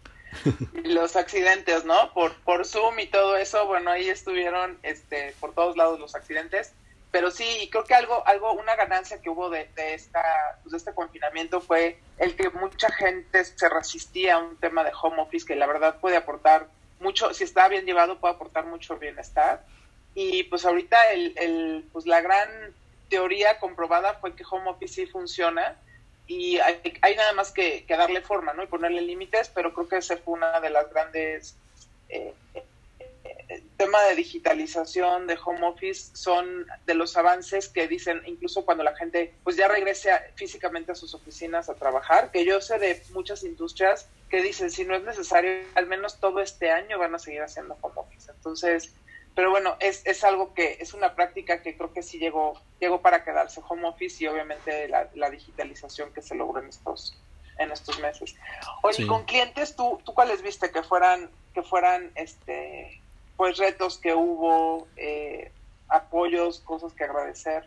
los 0.84 1.16
accidentes, 1.16 1.84
¿no? 1.84 2.12
Por, 2.12 2.34
por 2.42 2.66
Zoom 2.66 2.98
y 2.98 3.06
todo 3.06 3.36
eso, 3.36 3.66
bueno, 3.66 3.90
ahí 3.90 4.08
estuvieron 4.08 4.76
este, 4.82 5.32
por 5.40 5.54
todos 5.54 5.76
lados 5.76 6.00
los 6.00 6.14
accidentes 6.14 6.72
pero 7.14 7.30
sí, 7.30 7.68
creo 7.70 7.84
que 7.84 7.94
algo, 7.94 8.26
algo, 8.26 8.54
una 8.54 8.74
ganancia 8.74 9.22
que 9.22 9.30
hubo 9.30 9.48
de, 9.48 9.70
de 9.76 9.94
esta, 9.94 10.20
pues 10.64 10.72
de 10.72 10.78
este 10.78 10.94
confinamiento 10.94 11.60
fue 11.60 12.00
el 12.18 12.34
que 12.34 12.50
mucha 12.50 12.90
gente 12.90 13.44
se 13.44 13.68
resistía 13.68 14.34
a 14.34 14.38
un 14.38 14.56
tema 14.56 14.82
de 14.82 14.90
home 15.00 15.22
office 15.22 15.46
que 15.46 15.54
la 15.54 15.68
verdad 15.68 16.00
puede 16.00 16.16
aportar 16.16 16.66
mucho, 16.98 17.32
si 17.32 17.44
está 17.44 17.68
bien 17.68 17.86
llevado, 17.86 18.18
puede 18.18 18.34
aportar 18.34 18.66
mucho 18.66 18.96
bienestar. 18.96 19.64
Y 20.16 20.42
pues 20.42 20.66
ahorita 20.66 21.12
el, 21.12 21.34
el, 21.36 21.84
pues 21.92 22.04
la 22.04 22.20
gran 22.20 22.48
teoría 23.08 23.60
comprobada 23.60 24.14
fue 24.14 24.34
que 24.34 24.42
home 24.50 24.70
office 24.70 24.94
sí 24.94 25.06
funciona 25.06 25.76
y 26.26 26.58
hay, 26.58 27.14
nada 27.14 27.32
más 27.34 27.52
que, 27.52 27.84
que, 27.86 27.96
darle 27.96 28.22
forma, 28.22 28.54
¿no? 28.54 28.64
Y 28.64 28.66
ponerle 28.66 29.02
límites, 29.02 29.52
pero 29.54 29.72
creo 29.72 29.86
que 29.88 29.98
esa 29.98 30.16
fue 30.16 30.34
una 30.34 30.58
de 30.58 30.70
las 30.70 30.90
grandes 30.90 31.54
eh, 32.08 32.34
tema 33.76 34.02
de 34.04 34.14
digitalización, 34.14 35.26
de 35.26 35.38
home 35.44 35.66
office, 35.66 36.16
son 36.16 36.66
de 36.86 36.94
los 36.94 37.16
avances 37.16 37.68
que 37.68 37.88
dicen, 37.88 38.22
incluso 38.26 38.64
cuando 38.64 38.84
la 38.84 38.94
gente 38.96 39.34
pues 39.42 39.56
ya 39.56 39.68
regrese 39.68 40.10
físicamente 40.34 40.92
a 40.92 40.94
sus 40.94 41.14
oficinas 41.14 41.68
a 41.68 41.74
trabajar, 41.74 42.30
que 42.30 42.44
yo 42.44 42.60
sé 42.60 42.78
de 42.78 43.02
muchas 43.12 43.44
industrias 43.44 44.08
que 44.28 44.42
dicen, 44.42 44.70
si 44.70 44.84
no 44.84 44.94
es 44.94 45.02
necesario, 45.02 45.64
al 45.74 45.86
menos 45.86 46.18
todo 46.20 46.40
este 46.40 46.70
año 46.70 46.98
van 46.98 47.14
a 47.14 47.18
seguir 47.18 47.42
haciendo 47.42 47.76
home 47.80 47.94
office. 47.96 48.30
Entonces, 48.30 48.92
pero 49.34 49.50
bueno, 49.50 49.76
es, 49.80 50.02
es 50.06 50.24
algo 50.24 50.54
que 50.54 50.78
es 50.80 50.94
una 50.94 51.14
práctica 51.14 51.62
que 51.62 51.76
creo 51.76 51.92
que 51.92 52.02
sí 52.02 52.18
llegó, 52.18 52.60
llegó 52.80 53.02
para 53.02 53.24
quedarse 53.24 53.60
home 53.68 53.86
office 53.86 54.22
y 54.22 54.26
obviamente 54.28 54.88
la, 54.88 55.10
la 55.14 55.30
digitalización 55.30 56.12
que 56.12 56.22
se 56.22 56.34
logró 56.34 56.60
en 56.60 56.68
estos 56.68 57.16
en 57.58 57.70
estos 57.70 58.00
meses. 58.00 58.34
Oye, 58.82 59.06
con 59.06 59.24
clientes, 59.24 59.76
¿tú, 59.76 60.00
¿tú 60.04 60.12
cuáles 60.14 60.42
viste 60.42 60.70
que 60.70 60.82
fueran, 60.82 61.30
que 61.52 61.62
fueran 61.62 62.10
este 62.14 63.00
pues 63.36 63.58
retos 63.58 63.98
que 63.98 64.14
hubo, 64.14 64.86
eh, 64.96 65.50
apoyos, 65.88 66.60
cosas 66.60 66.92
que 66.92 67.04
agradecer. 67.04 67.64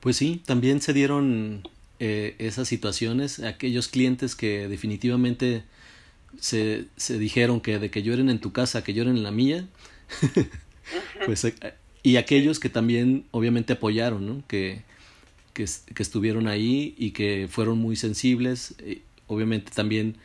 Pues 0.00 0.16
sí, 0.16 0.42
también 0.44 0.80
se 0.80 0.92
dieron 0.92 1.66
eh, 1.98 2.36
esas 2.38 2.68
situaciones, 2.68 3.40
aquellos 3.40 3.88
clientes 3.88 4.34
que 4.34 4.68
definitivamente 4.68 5.64
se, 6.38 6.86
se 6.96 7.18
dijeron 7.18 7.60
que 7.60 7.78
de 7.78 7.90
que 7.90 8.02
lloren 8.02 8.28
en 8.28 8.40
tu 8.40 8.52
casa, 8.52 8.84
que 8.84 8.94
lloren 8.94 9.16
en 9.16 9.22
la 9.22 9.30
mía, 9.30 9.66
pues, 11.26 11.44
eh, 11.44 11.54
y 12.02 12.16
aquellos 12.16 12.60
que 12.60 12.68
también 12.68 13.24
obviamente 13.30 13.72
apoyaron, 13.72 14.26
¿no? 14.26 14.42
que, 14.46 14.82
que, 15.54 15.64
que 15.94 16.02
estuvieron 16.02 16.48
ahí 16.48 16.94
y 16.98 17.12
que 17.12 17.48
fueron 17.50 17.78
muy 17.78 17.96
sensibles, 17.96 18.74
obviamente 19.26 19.72
también 19.74 20.18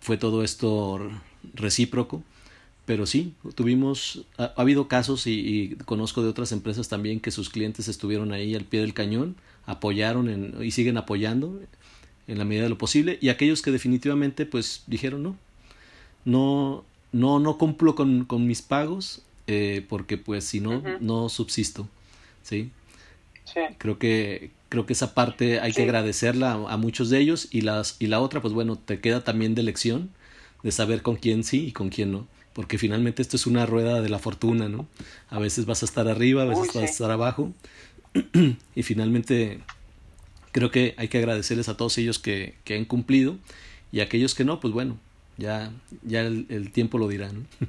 fue 0.00 0.16
todo 0.16 0.42
esto 0.42 1.10
recíproco 1.54 2.22
pero 2.86 3.06
sí, 3.06 3.34
tuvimos, 3.54 4.24
ha, 4.38 4.52
habido 4.56 4.88
casos 4.88 5.26
y, 5.26 5.76
conozco 5.84 6.22
de 6.22 6.28
otras 6.28 6.52
empresas 6.52 6.88
también 6.88 7.20
que 7.20 7.30
sus 7.30 7.48
clientes 7.48 7.88
estuvieron 7.88 8.32
ahí 8.32 8.54
al 8.54 8.64
pie 8.64 8.80
del 8.80 8.94
cañón, 8.94 9.36
apoyaron 9.66 10.28
en, 10.28 10.56
y 10.62 10.70
siguen 10.70 10.96
apoyando 10.96 11.60
en 12.26 12.38
la 12.38 12.44
medida 12.44 12.64
de 12.64 12.68
lo 12.68 12.78
posible, 12.78 13.18
y 13.20 13.28
aquellos 13.28 13.62
que 13.62 13.70
definitivamente 13.70 14.46
pues 14.46 14.84
dijeron 14.86 15.22
no, 15.22 15.36
no, 16.24 16.84
no, 17.12 17.38
no 17.38 17.58
cumplo 17.58 17.94
con, 17.94 18.24
con 18.24 18.46
mis 18.46 18.62
pagos, 18.62 19.22
eh, 19.46 19.84
porque 19.88 20.16
pues 20.16 20.44
si 20.44 20.60
no, 20.60 20.82
no 21.00 21.28
subsisto, 21.28 21.88
¿sí? 22.42 22.70
¿sí? 23.44 23.60
Creo 23.78 23.98
que, 23.98 24.50
creo 24.68 24.86
que 24.86 24.92
esa 24.92 25.14
parte 25.14 25.60
hay 25.60 25.72
que 25.72 25.82
agradecerla 25.82 26.52
a, 26.52 26.72
a, 26.72 26.76
muchos 26.76 27.10
de 27.10 27.18
ellos, 27.18 27.48
y 27.50 27.60
las, 27.60 27.96
y 28.00 28.06
la 28.06 28.20
otra, 28.20 28.40
pues 28.40 28.54
bueno, 28.54 28.76
te 28.76 29.00
queda 29.00 29.22
también 29.22 29.54
de 29.54 29.62
lección 29.62 30.10
de 30.62 30.72
saber 30.72 31.02
con 31.02 31.16
quién 31.16 31.42
sí 31.44 31.66
y 31.66 31.72
con 31.72 31.88
quién 31.88 32.12
no 32.12 32.26
porque 32.52 32.78
finalmente 32.78 33.22
esto 33.22 33.36
es 33.36 33.46
una 33.46 33.66
rueda 33.66 34.00
de 34.00 34.08
la 34.08 34.18
fortuna, 34.18 34.68
¿no? 34.68 34.86
A 35.28 35.38
veces 35.38 35.66
vas 35.66 35.82
a 35.82 35.86
estar 35.86 36.08
arriba, 36.08 36.42
a 36.42 36.46
veces 36.46 36.68
vas 36.68 36.76
a 36.76 36.84
estar 36.84 37.10
abajo, 37.10 37.52
y 38.74 38.82
finalmente 38.82 39.60
creo 40.52 40.70
que 40.70 40.94
hay 40.96 41.08
que 41.08 41.18
agradecerles 41.18 41.68
a 41.68 41.76
todos 41.76 41.96
ellos 41.98 42.18
que, 42.18 42.56
que 42.64 42.76
han 42.76 42.84
cumplido, 42.84 43.36
y 43.92 44.00
a 44.00 44.04
aquellos 44.04 44.34
que 44.34 44.44
no, 44.44 44.60
pues 44.60 44.72
bueno, 44.72 44.98
ya, 45.36 45.72
ya 46.02 46.20
el, 46.20 46.72
tiempo 46.72 46.98
lo 46.98 47.08
dirá, 47.08 47.30
¿no? 47.32 47.44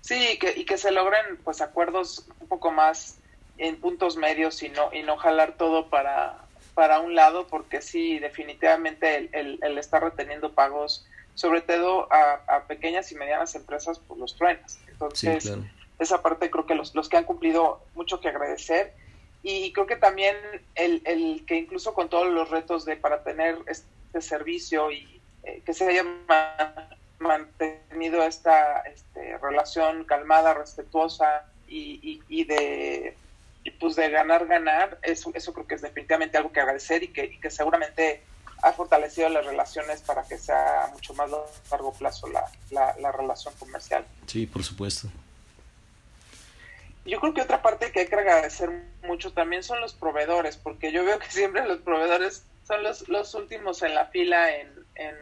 Sí, 0.00 0.16
y 0.34 0.38
que, 0.38 0.52
y 0.54 0.66
que 0.66 0.76
se 0.76 0.92
logren 0.92 1.38
pues 1.44 1.62
acuerdos 1.62 2.26
un 2.38 2.46
poco 2.46 2.70
más 2.70 3.16
en 3.56 3.76
puntos 3.76 4.18
medios 4.18 4.62
y 4.62 4.68
no, 4.68 4.92
y 4.92 5.02
no 5.02 5.16
jalar 5.16 5.56
todo 5.56 5.88
para, 5.88 6.44
para 6.74 7.00
un 7.00 7.14
lado, 7.14 7.46
porque 7.46 7.80
sí, 7.80 8.18
definitivamente 8.18 9.16
el, 9.16 9.30
el, 9.32 9.58
el 9.62 9.78
estar 9.78 10.04
reteniendo 10.04 10.52
pagos 10.52 11.06
sobre 11.34 11.60
todo 11.62 12.08
a, 12.12 12.64
pequeñas 12.68 13.10
y 13.12 13.16
medianas 13.16 13.54
empresas, 13.54 13.98
por 13.98 14.08
pues, 14.08 14.20
los 14.20 14.36
truenas. 14.36 14.78
Entonces, 14.88 15.52
esa 15.98 16.22
parte 16.22 16.50
creo 16.50 16.66
que 16.66 16.74
los, 16.74 16.94
los 16.94 17.08
que 17.08 17.16
han 17.16 17.24
cumplido 17.24 17.82
mucho 17.94 18.20
que 18.20 18.28
agradecer. 18.28 18.94
Y 19.42 19.72
creo 19.72 19.86
que 19.86 19.96
también 19.96 20.36
el, 20.74 21.02
el 21.04 21.44
que 21.46 21.56
incluso 21.56 21.92
con 21.92 22.08
todos 22.08 22.28
los 22.28 22.50
retos 22.50 22.84
de 22.84 22.96
para 22.96 23.22
tener 23.22 23.58
este 23.66 24.20
servicio 24.20 24.90
y 24.90 25.20
eh, 25.42 25.62
que 25.66 25.74
se 25.74 25.86
haya 25.86 26.04
mantenido 27.18 28.22
esta 28.22 28.80
este, 28.82 29.36
relación 29.38 30.04
calmada, 30.04 30.54
respetuosa 30.54 31.44
y, 31.68 32.22
y, 32.28 32.44
de 32.44 33.16
pues 33.80 33.96
de 33.96 34.10
ganar 34.10 34.46
ganar 34.46 34.98
eso 35.02 35.30
eso 35.34 35.52
creo 35.52 35.66
que 35.66 35.74
es 35.74 35.82
definitivamente 35.82 36.36
algo 36.36 36.52
que 36.52 36.60
agradecer 36.60 37.02
y 37.02 37.08
que, 37.08 37.24
y 37.24 37.40
que 37.40 37.50
seguramente 37.50 38.22
ha 38.64 38.72
fortalecido 38.72 39.28
las 39.28 39.44
relaciones 39.44 40.00
para 40.00 40.22
que 40.22 40.38
sea 40.38 40.88
mucho 40.90 41.12
más 41.12 41.30
largo 41.70 41.92
plazo 41.92 42.26
la, 42.28 42.50
la, 42.98 43.12
relación 43.12 43.52
comercial. 43.58 44.06
Sí, 44.26 44.46
por 44.46 44.64
supuesto. 44.64 45.08
Yo 47.04 47.20
creo 47.20 47.34
que 47.34 47.42
otra 47.42 47.60
parte 47.60 47.92
que 47.92 48.00
hay 48.00 48.06
que 48.06 48.14
agradecer 48.14 48.70
mucho 49.02 49.34
también 49.34 49.62
son 49.62 49.82
los 49.82 49.92
proveedores, 49.92 50.56
porque 50.56 50.92
yo 50.92 51.04
veo 51.04 51.18
que 51.18 51.26
siempre 51.30 51.66
los 51.66 51.80
proveedores 51.80 52.44
son 52.66 52.82
los, 52.82 53.06
los 53.10 53.34
últimos 53.34 53.82
en 53.82 53.94
la 53.94 54.06
fila 54.06 54.56
en, 54.56 54.72
en, 54.94 55.14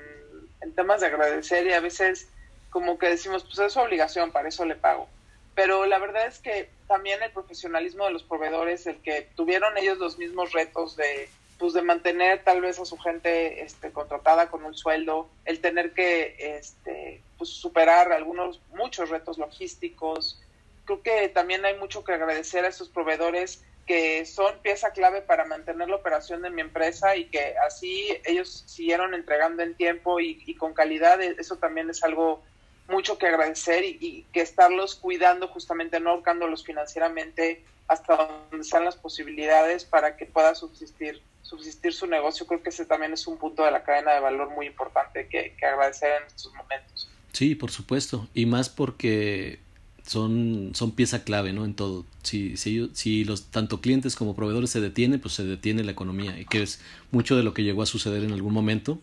en 0.60 0.74
temas 0.76 1.00
de 1.00 1.08
agradecer 1.08 1.66
y 1.66 1.72
a 1.72 1.80
veces 1.80 2.28
como 2.70 2.96
que 2.96 3.08
decimos, 3.08 3.42
pues 3.42 3.58
es 3.58 3.72
su 3.72 3.80
obligación, 3.80 4.30
para 4.30 4.48
eso 4.48 4.64
le 4.64 4.76
pago. 4.76 5.08
pero 5.56 5.84
la 5.84 5.98
verdad 5.98 6.26
es 6.26 6.38
que 6.38 6.70
también 6.86 7.20
el 7.24 7.32
profesionalismo 7.32 8.04
de 8.04 8.12
los 8.12 8.22
proveedores, 8.22 8.86
el 8.86 9.02
que 9.02 9.28
tuvieron 9.34 9.76
ellos 9.76 9.98
los 9.98 10.16
mismos 10.16 10.52
retos 10.52 10.96
de 10.96 11.28
pues 11.62 11.74
de 11.74 11.82
mantener 11.82 12.42
tal 12.42 12.60
vez 12.60 12.80
a 12.80 12.84
su 12.84 12.98
gente 12.98 13.62
este, 13.62 13.92
contratada 13.92 14.50
con 14.50 14.64
un 14.64 14.74
sueldo, 14.74 15.28
el 15.44 15.60
tener 15.60 15.92
que 15.92 16.34
este, 16.56 17.22
pues, 17.38 17.50
superar 17.50 18.10
algunos, 18.12 18.60
muchos 18.74 19.10
retos 19.10 19.38
logísticos. 19.38 20.42
Creo 20.86 21.02
que 21.02 21.28
también 21.28 21.64
hay 21.64 21.78
mucho 21.78 22.02
que 22.02 22.14
agradecer 22.14 22.64
a 22.64 22.68
esos 22.68 22.88
proveedores 22.88 23.62
que 23.86 24.26
son 24.26 24.58
pieza 24.58 24.90
clave 24.90 25.22
para 25.22 25.44
mantener 25.44 25.88
la 25.88 25.94
operación 25.94 26.42
de 26.42 26.50
mi 26.50 26.62
empresa 26.62 27.14
y 27.14 27.26
que 27.26 27.54
así 27.64 28.08
ellos 28.24 28.64
siguieron 28.66 29.14
entregando 29.14 29.62
en 29.62 29.76
tiempo 29.76 30.18
y, 30.18 30.56
con 30.56 30.74
calidad. 30.74 31.22
Eso 31.22 31.58
también 31.58 31.88
es 31.90 32.02
algo 32.02 32.42
mucho 32.88 33.18
que 33.18 33.28
agradecer 33.28 33.84
y, 33.84 33.98
y, 34.00 34.26
que 34.32 34.40
estarlos 34.40 34.96
cuidando 34.96 35.46
justamente, 35.46 36.00
no 36.00 36.10
ahorcándolos 36.10 36.64
financieramente 36.64 37.62
hasta 37.86 38.16
donde 38.50 38.64
sean 38.64 38.84
las 38.84 38.96
posibilidades 38.96 39.84
para 39.84 40.16
que 40.16 40.26
pueda 40.26 40.56
subsistir 40.56 41.22
subsistir 41.52 41.92
su 41.92 42.06
negocio, 42.06 42.46
creo 42.46 42.62
que 42.62 42.70
ese 42.70 42.86
también 42.86 43.12
es 43.12 43.26
un 43.26 43.36
punto 43.36 43.64
de 43.64 43.70
la 43.70 43.82
cadena 43.82 44.14
de 44.14 44.20
valor 44.20 44.50
muy 44.50 44.66
importante 44.66 45.28
que, 45.28 45.54
agradecer 45.64 46.22
en 46.22 46.26
estos 46.26 46.52
momentos. 46.54 47.10
Sí, 47.32 47.54
por 47.54 47.70
supuesto, 47.70 48.26
y 48.32 48.46
más 48.46 48.70
porque 48.70 49.58
son, 50.06 50.70
son 50.74 50.92
pieza 50.92 51.24
clave, 51.24 51.52
¿no? 51.52 51.64
En 51.64 51.74
todo. 51.74 52.06
Si, 52.22 52.56
si, 52.56 52.90
si 52.94 53.24
los 53.24 53.50
tanto 53.50 53.80
clientes 53.80 54.16
como 54.16 54.34
proveedores 54.34 54.70
se 54.70 54.80
detienen, 54.80 55.20
pues 55.20 55.34
se 55.34 55.44
detiene 55.44 55.84
la 55.84 55.92
economía, 55.92 56.38
y 56.40 56.46
que 56.46 56.62
es 56.62 56.80
mucho 57.10 57.36
de 57.36 57.42
lo 57.42 57.52
que 57.52 57.64
llegó 57.64 57.82
a 57.82 57.86
suceder 57.86 58.24
en 58.24 58.32
algún 58.32 58.54
momento 58.54 58.98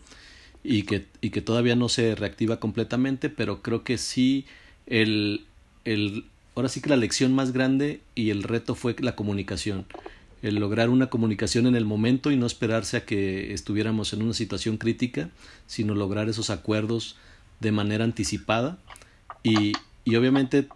y 0.64 0.82
que, 0.82 1.06
y 1.20 1.30
que 1.30 1.40
todavía 1.40 1.76
no 1.76 1.88
se 1.88 2.14
reactiva 2.16 2.58
completamente, 2.58 3.30
pero 3.30 3.62
creo 3.62 3.84
que 3.84 3.96
sí 3.96 4.44
el, 4.86 5.46
el, 5.84 6.24
ahora 6.56 6.68
sí 6.68 6.80
que 6.80 6.90
la 6.90 6.96
lección 6.96 7.32
más 7.32 7.52
grande 7.52 8.00
y 8.14 8.30
el 8.30 8.42
reto 8.42 8.74
fue 8.74 8.96
la 8.98 9.14
comunicación 9.14 9.86
el 10.42 10.56
lograr 10.56 10.90
una 10.90 11.08
comunicación 11.08 11.66
en 11.66 11.76
el 11.76 11.84
momento 11.84 12.30
y 12.30 12.36
no 12.36 12.46
esperarse 12.46 12.96
a 12.96 13.04
que 13.04 13.52
estuviéramos 13.52 14.12
en 14.12 14.22
una 14.22 14.34
situación 14.34 14.76
crítica, 14.76 15.30
sino 15.66 15.94
lograr 15.94 16.28
esos 16.28 16.50
acuerdos 16.50 17.16
de 17.60 17.72
manera 17.72 18.04
anticipada. 18.04 18.78
Y, 19.42 19.72
y 20.04 20.16
obviamente 20.16 20.68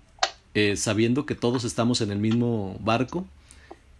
eh, 0.54 0.76
sabiendo 0.76 1.26
que 1.26 1.34
todos 1.34 1.64
estamos 1.64 2.00
en 2.00 2.12
el 2.12 2.18
mismo 2.18 2.78
barco 2.80 3.26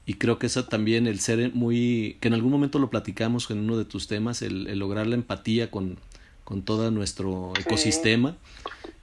y 0.07 0.15
creo 0.15 0.39
que 0.39 0.47
eso 0.47 0.67
también 0.67 1.09
el 1.09 1.19
ser 1.19 1.53
muy 1.53 2.17
que 2.21 2.29
en 2.29 2.35
algún 2.35 2.53
momento 2.53 2.79
lo 2.79 2.91
platicamos 2.91 3.51
en 3.51 3.59
uno 3.59 3.77
de 3.77 3.85
tus 3.85 4.07
temas 4.07 4.41
el, 4.41 4.79
lograr 4.79 5.09
la 5.09 5.17
empatía 5.17 5.73
con, 5.73 5.97
con 6.45 6.63
todo 6.63 6.91
nuestro 6.91 7.53
ecosistema 7.59 8.37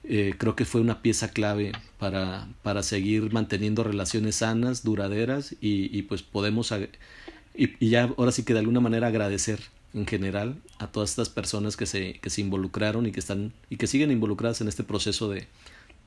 eh, 0.04 0.34
creo 0.38 0.56
que 0.56 0.66
fue 0.66 0.82
una 0.82 1.02
pieza 1.02 1.30
clave 1.30 1.74
para, 2.00 2.48
para 2.64 2.82
seguir 2.82 3.32
manteniendo 3.32 3.84
relaciones 3.84 4.38
sanas, 4.38 4.84
duraderas 4.84 5.54
y, 5.62 5.96
y 5.96 6.02
pues 6.02 6.24
podemos, 6.24 6.74
y, 7.54 7.90
ya 7.90 8.10
ahora 8.18 8.32
sí 8.32 8.44
que 8.44 8.54
de 8.54 8.60
alguna 8.60 8.80
manera 8.80 9.08
agradecer 9.08 9.60
en 9.94 10.08
general 10.08 10.56
a 10.80 10.88
todas 10.88 11.12
estas 11.12 11.30
personas 11.30 11.78
que 11.78 11.86
se, 11.86 12.14
que 12.20 12.30
se 12.32 12.42
involucraron 12.42 13.06
y 13.06 13.12
que 13.12 13.20
están 13.20 13.54
y 13.70 13.78
que 13.78 13.88
siguen 13.88 14.12
involucradas 14.12 14.62
en 14.62 14.68
este 14.68 14.84
proceso 14.84 15.30
de, 15.30 15.48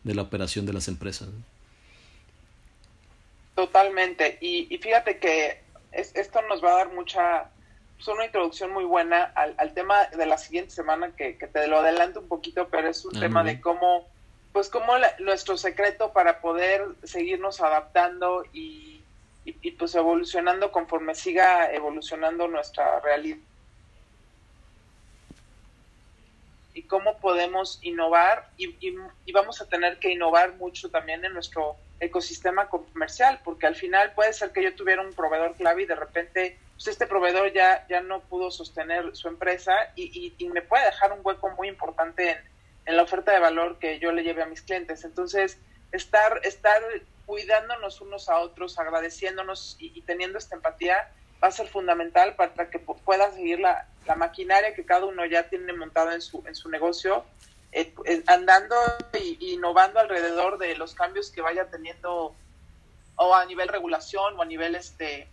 de 0.03 0.15
la 0.15 0.23
operación 0.23 0.67
de 0.67 0.73
las 0.73 0.89
empresas. 0.89 1.29
Totalmente. 3.55 4.39
Y, 4.41 4.67
y 4.75 4.79
fíjate 4.79 5.19
que 5.19 5.61
esto 5.93 6.41
nos 6.49 6.65
va 6.65 6.73
a 6.73 6.77
dar 6.79 6.93
mucha 6.93 7.49
es 7.99 8.09
una 8.09 8.27
introducción 8.27 8.73
muy 8.73 8.85
buena 8.85 9.25
al, 9.35 9.55
al, 9.59 9.73
tema 9.73 10.07
de 10.07 10.27
la 10.27 10.39
siguiente 10.39 10.71
semana 10.71 11.13
que, 11.17 11.39
que, 11.39 11.47
te 11.47 11.67
lo 11.67 11.79
adelanto 11.79 12.21
un 12.21 12.29
poquito, 12.29 12.69
pero 12.69 12.89
es 12.89 13.05
un 13.05 13.17
ah, 13.17 13.21
tema 13.21 13.45
de 13.45 13.61
cómo, 13.61 14.07
pues 14.53 14.69
cómo 14.69 14.95
nuestro 15.21 15.57
secreto 15.57 16.13
para 16.13 16.41
poder 16.41 16.85
seguirnos 17.03 17.61
adaptando 17.61 18.45
y, 18.53 19.03
y, 19.45 19.71
pues 19.73 19.95
evolucionando 19.95 20.73
conforme 20.73 21.15
siga 21.15 21.73
evolucionando 21.73 22.49
nuestra 22.49 23.01
realidad. 23.01 23.39
Y 26.75 26.83
cómo 26.83 27.19
podemos 27.19 27.79
innovar 27.83 28.49
y, 28.57 28.77
y 28.81 29.33
vamos 29.33 29.61
a 29.61 29.69
tener 29.69 29.99
que 29.99 30.11
innovar 30.11 30.55
mucho 30.57 30.91
también 30.91 31.25
en 31.25 31.33
nuestro 31.33 31.77
ecosistema 32.01 32.69
comercial, 32.69 33.41
porque 33.45 33.67
al 33.67 33.77
final 33.77 34.13
puede 34.15 34.33
ser 34.33 34.51
que 34.51 34.63
yo 34.63 34.75
tuviera 34.75 35.03
un 35.03 35.13
proveedor 35.13 35.55
clave 35.55 35.83
y 35.83 35.87
de 35.87 35.95
repente 35.95 36.59
pues 36.75 36.89
este 36.89 37.07
proveedor 37.07 37.53
ya, 37.53 37.87
ya 37.89 38.01
no 38.01 38.21
pudo 38.21 38.51
sostener 38.51 39.15
su 39.17 39.29
empresa 39.29 39.73
y, 39.95 40.35
y, 40.39 40.49
me 40.49 40.63
puede 40.63 40.85
dejar 40.87 41.13
un 41.13 41.21
hueco 41.23 41.51
muy 41.51 41.69
importante 41.69 42.31
en, 42.31 42.39
en, 42.87 42.97
la 42.97 43.03
oferta 43.05 43.33
de 43.33 43.39
valor 43.39 43.79
que 43.79 43.99
yo 43.99 44.13
le 44.13 44.23
lleve 44.23 44.43
a 44.43 44.47
mis 44.47 44.63
clientes. 44.63 45.05
Entonces, 45.05 45.59
estar, 45.93 46.41
estar 46.43 46.83
cuidándonos 47.27 48.01
unos 48.01 48.29
a 48.29 48.39
otros, 48.39 48.79
agradeciéndonos 48.79 49.77
y, 49.79 50.01
teniendo 50.03 50.39
esta 50.39 50.57
empatía 50.57 51.11
va 51.43 51.49
a 51.49 51.53
ser 51.53 51.69
fundamental 51.69 52.37
para 52.37 52.71
que 52.71 52.79
pueda 52.79 53.31
seguir 53.33 53.61
la, 53.61 53.87
la 54.07 54.15
maquinaria 54.15 54.75
que 54.75 54.85
cada 54.85 55.07
uno 55.07 55.25
ya 55.27 55.49
tiene 55.49 55.73
montada 55.73 56.15
en 56.15 56.21
su, 56.21 56.43
en 56.47 56.55
su 56.55 56.69
negocio, 56.69 57.25
eh, 57.73 57.93
eh, 58.05 58.23
andando 58.27 58.77
e 59.13 59.37
innovando 59.41 60.01
alrededor 60.01 60.59
de 60.59 60.77
los 60.77 60.95
cambios 60.95 61.31
que 61.31 61.41
vaya 61.41 61.67
teniendo 61.67 62.35
o 63.17 63.35
a 63.35 63.45
nivel 63.47 63.69
regulación 63.69 64.39
o 64.39 64.43
a 64.43 64.45
nivel 64.45 64.75
este 64.75 65.29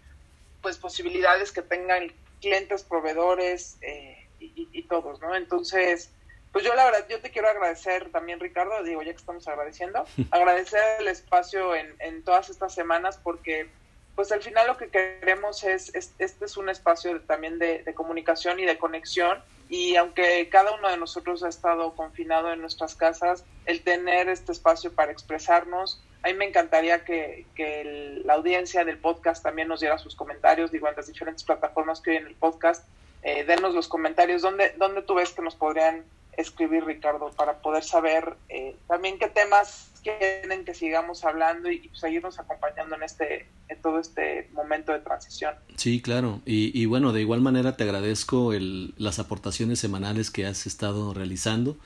pues 0.62 0.78
posibilidades 0.78 1.52
que 1.52 1.62
tengan 1.62 2.12
clientes, 2.40 2.84
proveedores 2.84 3.78
eh, 3.82 4.28
y, 4.40 4.84
todos, 4.84 5.22
¿no? 5.22 5.36
Entonces, 5.36 6.10
pues 6.52 6.66
yo 6.66 6.76
la 6.76 6.86
verdad, 6.86 7.08
yo 7.08 7.22
te 7.22 7.30
quiero 7.30 7.48
agradecer 7.48 8.12
también, 8.12 8.40
Ricardo, 8.40 8.84
digo, 8.84 9.02
ya 9.04 9.12
que 9.12 9.18
estamos 9.18 9.48
agradeciendo, 9.48 10.06
agradecer 10.32 10.82
el 11.00 11.08
espacio 11.08 11.76
en, 11.76 11.96
en 12.00 12.24
todas 12.24 12.50
estas 12.50 12.74
semanas 12.74 13.20
porque 13.22 13.70
pues 14.16 14.32
al 14.32 14.42
final 14.42 14.68
lo 14.68 14.78
que 14.78 14.90
queremos 14.90 15.64
es, 15.64 15.92
este 15.96 16.46
es 16.46 16.58
un 16.58 16.70
espacio 16.70 17.22
también 17.22 17.60
de, 17.60 17.84
de, 17.84 17.94
comunicación 17.94 18.60
y 18.60 18.66
de 18.66 18.78
conexión 18.78 19.42
y 19.70 19.96
aunque 19.96 20.50
cada 20.50 20.74
uno 20.74 20.90
de 20.90 20.98
nosotros 20.98 21.44
ha 21.44 21.50
estado 21.50 21.96
confinado 21.96 22.52
en 22.52 22.60
nuestras 22.60 22.96
casas, 22.96 23.46
el 23.66 23.84
tener 23.84 24.28
este 24.28 24.52
espacio 24.52 24.94
para 24.94 25.14
expresarnos, 25.14 26.04
a 26.24 26.28
mí 26.28 26.34
me 26.36 26.46
encantaría 26.46 27.04
que, 27.04 27.46
que 27.56 28.22
la 28.24 28.34
audiencia 28.34 28.86
del 28.86 28.98
podcast 28.98 29.44
también 29.44 29.68
nos 29.68 29.80
diera 29.80 29.98
sus 29.98 30.16
comentarios, 30.16 30.72
digo, 30.72 30.88
en 30.88 30.96
las 30.96 31.08
diferentes 31.08 31.44
plataformas 31.44 32.02
que 32.02 32.12
hay 32.12 32.18
en 32.18 32.28
el 32.28 32.36
podcast, 32.36 32.88
eh, 33.24 33.44
denos 33.44 33.74
los 33.74 33.88
comentarios, 33.88 34.42
¿dónde, 34.42 34.74
¿dónde 34.78 35.02
tú 35.02 35.16
ves 35.16 35.32
que 35.32 35.42
nos 35.42 35.56
podrían 35.56 36.04
escribir, 36.38 36.86
Ricardo, 36.86 37.32
para 37.32 37.62
poder 37.62 37.84
saber 37.84 38.36
eh, 38.50 38.76
también 38.88 39.20
qué 39.20 39.28
temas 39.28 39.92
quieren 40.04 40.66
que 40.66 40.74
sigamos 40.74 41.24
hablando 41.26 41.70
y, 41.70 41.90
seguirnos 41.94 42.40
acompañando 42.40 42.96
en 42.96 43.04
este 43.04 43.48
en 43.68 43.82
todo 43.82 44.00
este 44.00 44.50
momento 44.54 44.92
de 44.92 45.00
transición. 45.00 45.56
Sí, 45.78 46.02
claro. 46.02 46.42
Y, 46.46 46.78
y 46.80 46.86
bueno, 46.86 47.14
de 47.14 47.22
igual 47.22 47.42
manera 47.42 47.78
te 47.78 47.84
agradezco 47.84 48.54
el, 48.54 48.94
las 48.98 49.20
aportaciones 49.20 49.80
semanales 49.80 50.30
que 50.30 50.46
has 50.46 50.66
estado 50.66 51.14
realizando 51.14 51.78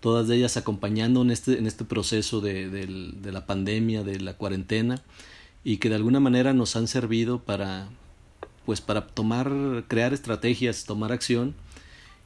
todas 0.00 0.30
ellas 0.30 0.56
acompañando 0.56 1.22
en 1.22 1.30
este, 1.30 1.58
en 1.58 1.66
este 1.66 1.84
proceso 1.84 2.40
de, 2.40 2.68
de, 2.68 3.32
la 3.32 3.46
pandemia, 3.46 4.02
de 4.02 4.20
la 4.20 4.34
cuarentena, 4.34 5.02
y 5.64 5.78
que 5.78 5.88
de 5.88 5.96
alguna 5.96 6.20
manera 6.20 6.52
nos 6.52 6.76
han 6.76 6.86
servido 6.86 7.40
para, 7.40 7.88
pues 8.64 8.80
para 8.80 9.06
tomar, 9.06 9.84
crear 9.88 10.12
estrategias, 10.12 10.84
tomar 10.84 11.12
acción, 11.12 11.54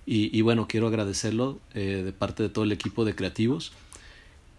y, 0.05 0.41
bueno, 0.41 0.67
quiero 0.67 0.89
agradecerlo 0.89 1.61
eh, 1.75 2.03
de 2.05 2.13
parte 2.13 2.43
de 2.43 2.49
todo 2.49 2.65
el 2.65 2.73
equipo 2.73 3.05
de 3.05 3.15
creativos. 3.15 3.73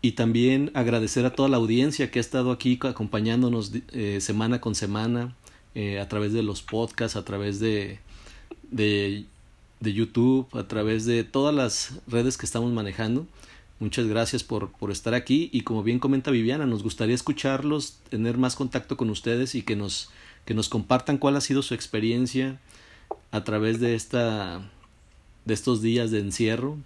Y 0.01 0.13
también 0.13 0.71
agradecer 0.73 1.25
a 1.25 1.33
toda 1.35 1.49
la 1.49 1.57
audiencia 1.57 2.09
que 2.11 2.19
ha 2.19 2.21
estado 2.21 2.49
aquí 2.51 2.79
acompañándonos 2.81 3.73
eh, 3.91 4.19
semana 4.21 4.61
con 4.61 4.73
semana 4.73 5.35
eh, 5.75 5.99
a 5.99 6.07
través 6.07 6.31
de 6.31 6.43
los 6.43 6.61
podcasts, 6.61 7.17
a 7.17 7.25
través 7.25 7.59
de 7.59 7.99
de 9.83 9.93
YouTube, 9.93 10.47
a 10.53 10.67
través 10.67 11.05
de 11.05 11.23
todas 11.23 11.53
las 11.53 11.99
redes 12.07 12.37
que 12.37 12.45
estamos 12.45 12.71
manejando. 12.71 13.27
Muchas 13.79 14.07
gracias 14.07 14.43
por, 14.43 14.71
por 14.71 14.91
estar 14.91 15.13
aquí 15.13 15.49
y 15.51 15.61
como 15.61 15.83
bien 15.83 15.99
comenta 15.99 16.31
Viviana, 16.31 16.65
nos 16.65 16.83
gustaría 16.83 17.15
escucharlos, 17.15 17.99
tener 18.09 18.37
más 18.37 18.55
contacto 18.55 18.95
con 18.95 19.09
ustedes 19.09 19.55
y 19.55 19.61
que 19.61 19.75
nos, 19.75 20.09
que 20.45 20.53
nos 20.53 20.69
compartan 20.69 21.17
cuál 21.17 21.35
ha 21.35 21.41
sido 21.41 21.61
su 21.61 21.73
experiencia 21.73 22.59
a 23.31 23.43
través 23.43 23.79
de, 23.79 23.95
esta, 23.95 24.71
de 25.45 25.53
estos 25.53 25.81
días 25.81 26.11
de 26.11 26.19
encierro 26.19 26.77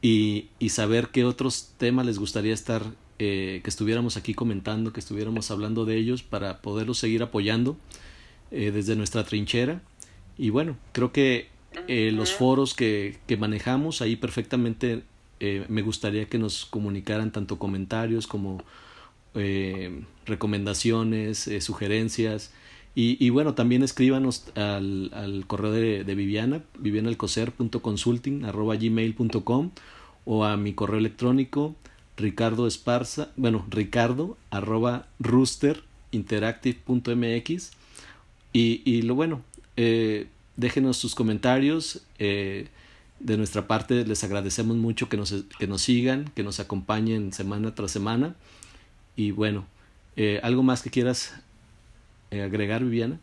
y, 0.00 0.48
y 0.58 0.68
saber 0.68 1.08
qué 1.08 1.24
otros 1.24 1.70
temas 1.76 2.06
les 2.06 2.18
gustaría 2.18 2.54
estar, 2.54 2.84
eh, 3.18 3.60
que 3.64 3.70
estuviéramos 3.70 4.16
aquí 4.16 4.32
comentando, 4.34 4.92
que 4.92 5.00
estuviéramos 5.00 5.50
hablando 5.50 5.84
de 5.84 5.96
ellos 5.96 6.22
para 6.22 6.60
poderlos 6.60 6.98
seguir 6.98 7.22
apoyando 7.22 7.76
eh, 8.52 8.70
desde 8.70 8.94
nuestra 8.94 9.24
trinchera. 9.24 9.82
Y 10.38 10.50
bueno, 10.50 10.76
creo 10.92 11.12
que 11.12 11.51
eh, 11.88 12.10
los 12.12 12.32
foros 12.32 12.74
que, 12.74 13.18
que, 13.26 13.36
manejamos, 13.36 14.02
ahí 14.02 14.16
perfectamente 14.16 15.02
eh, 15.40 15.64
me 15.68 15.82
gustaría 15.82 16.26
que 16.26 16.38
nos 16.38 16.66
comunicaran 16.66 17.32
tanto 17.32 17.58
comentarios 17.58 18.26
como 18.26 18.62
eh, 19.34 20.04
recomendaciones, 20.26 21.50
sugerencias. 21.60 22.52
Y, 22.94 23.16
y, 23.24 23.30
bueno, 23.30 23.54
también 23.54 23.82
escríbanos 23.82 24.48
al, 24.54 25.10
al 25.14 25.46
correo 25.46 25.72
de, 25.72 26.04
de 26.04 26.14
Viviana, 26.14 26.62
vivianalcocer.consulting 26.78 28.44
arroba 28.44 28.76
gmail.com 28.76 29.70
o 30.24 30.44
a 30.44 30.56
mi 30.56 30.74
correo 30.74 30.98
electrónico 30.98 31.74
Ricardo 32.16 32.66
Esparza, 32.66 33.30
bueno, 33.36 33.64
Ricardo 33.70 34.36
arroba 34.50 35.06
roosterinteractive.mx 35.18 37.70
y, 38.52 38.82
y 38.84 39.02
lo 39.02 39.14
bueno, 39.14 39.42
eh, 39.76 40.26
déjenos 40.56 40.96
sus 40.96 41.14
comentarios. 41.14 42.02
Eh, 42.18 42.68
de 43.20 43.36
nuestra 43.36 43.68
parte 43.68 44.04
les 44.04 44.24
agradecemos 44.24 44.76
mucho 44.76 45.08
que 45.08 45.16
nos, 45.16 45.32
que 45.58 45.66
nos 45.66 45.82
sigan, 45.82 46.30
que 46.34 46.42
nos 46.42 46.60
acompañen 46.60 47.32
semana 47.32 47.74
tras 47.74 47.90
semana. 47.90 48.34
Y 49.14 49.30
bueno, 49.30 49.66
eh, 50.16 50.40
¿algo 50.42 50.62
más 50.62 50.82
que 50.82 50.90
quieras 50.90 51.34
eh, 52.30 52.42
agregar, 52.42 52.82
Viviana? 52.82 53.20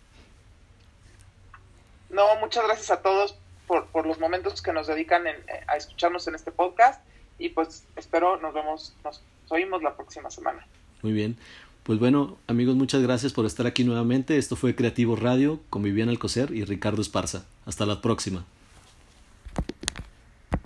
No, 2.10 2.24
muchas 2.40 2.64
gracias 2.66 2.92
a 2.92 3.02
todos 3.02 3.36
por, 3.68 3.88
por 3.88 4.06
los 4.06 4.20
momentos 4.20 4.62
que 4.62 4.74
nos 4.74 4.88
dedican 4.88 5.28
en, 5.28 5.36
a 5.68 5.76
escucharnos 5.76 6.28
en 6.28 6.36
este 6.36 6.52
podcast. 6.52 7.04
Y 7.38 7.50
pues 7.50 7.86
espero 7.96 8.38
nos 8.38 8.54
vemos, 8.54 8.94
nos 9.04 9.22
oímos 9.50 9.84
la 9.84 9.96
próxima 9.96 10.30
semana. 10.32 10.66
Muy 11.02 11.14
bien. 11.14 11.38
Pues 11.84 12.00
bueno, 12.00 12.38
amigos, 12.48 12.76
muchas 12.76 13.02
gracias 13.02 13.34
por 13.34 13.46
estar 13.46 13.66
aquí 13.66 13.84
nuevamente. 13.84 14.38
Esto 14.38 14.56
fue 14.56 14.76
Creativo 14.76 15.16
Radio 15.16 15.60
con 15.70 15.82
Viviana 15.82 16.12
Alcocer 16.12 16.52
y 16.54 16.64
Ricardo 16.64 17.02
Esparza. 17.02 17.46
Hasta 17.66 17.86
la 17.86 18.02
próxima. 18.02 18.46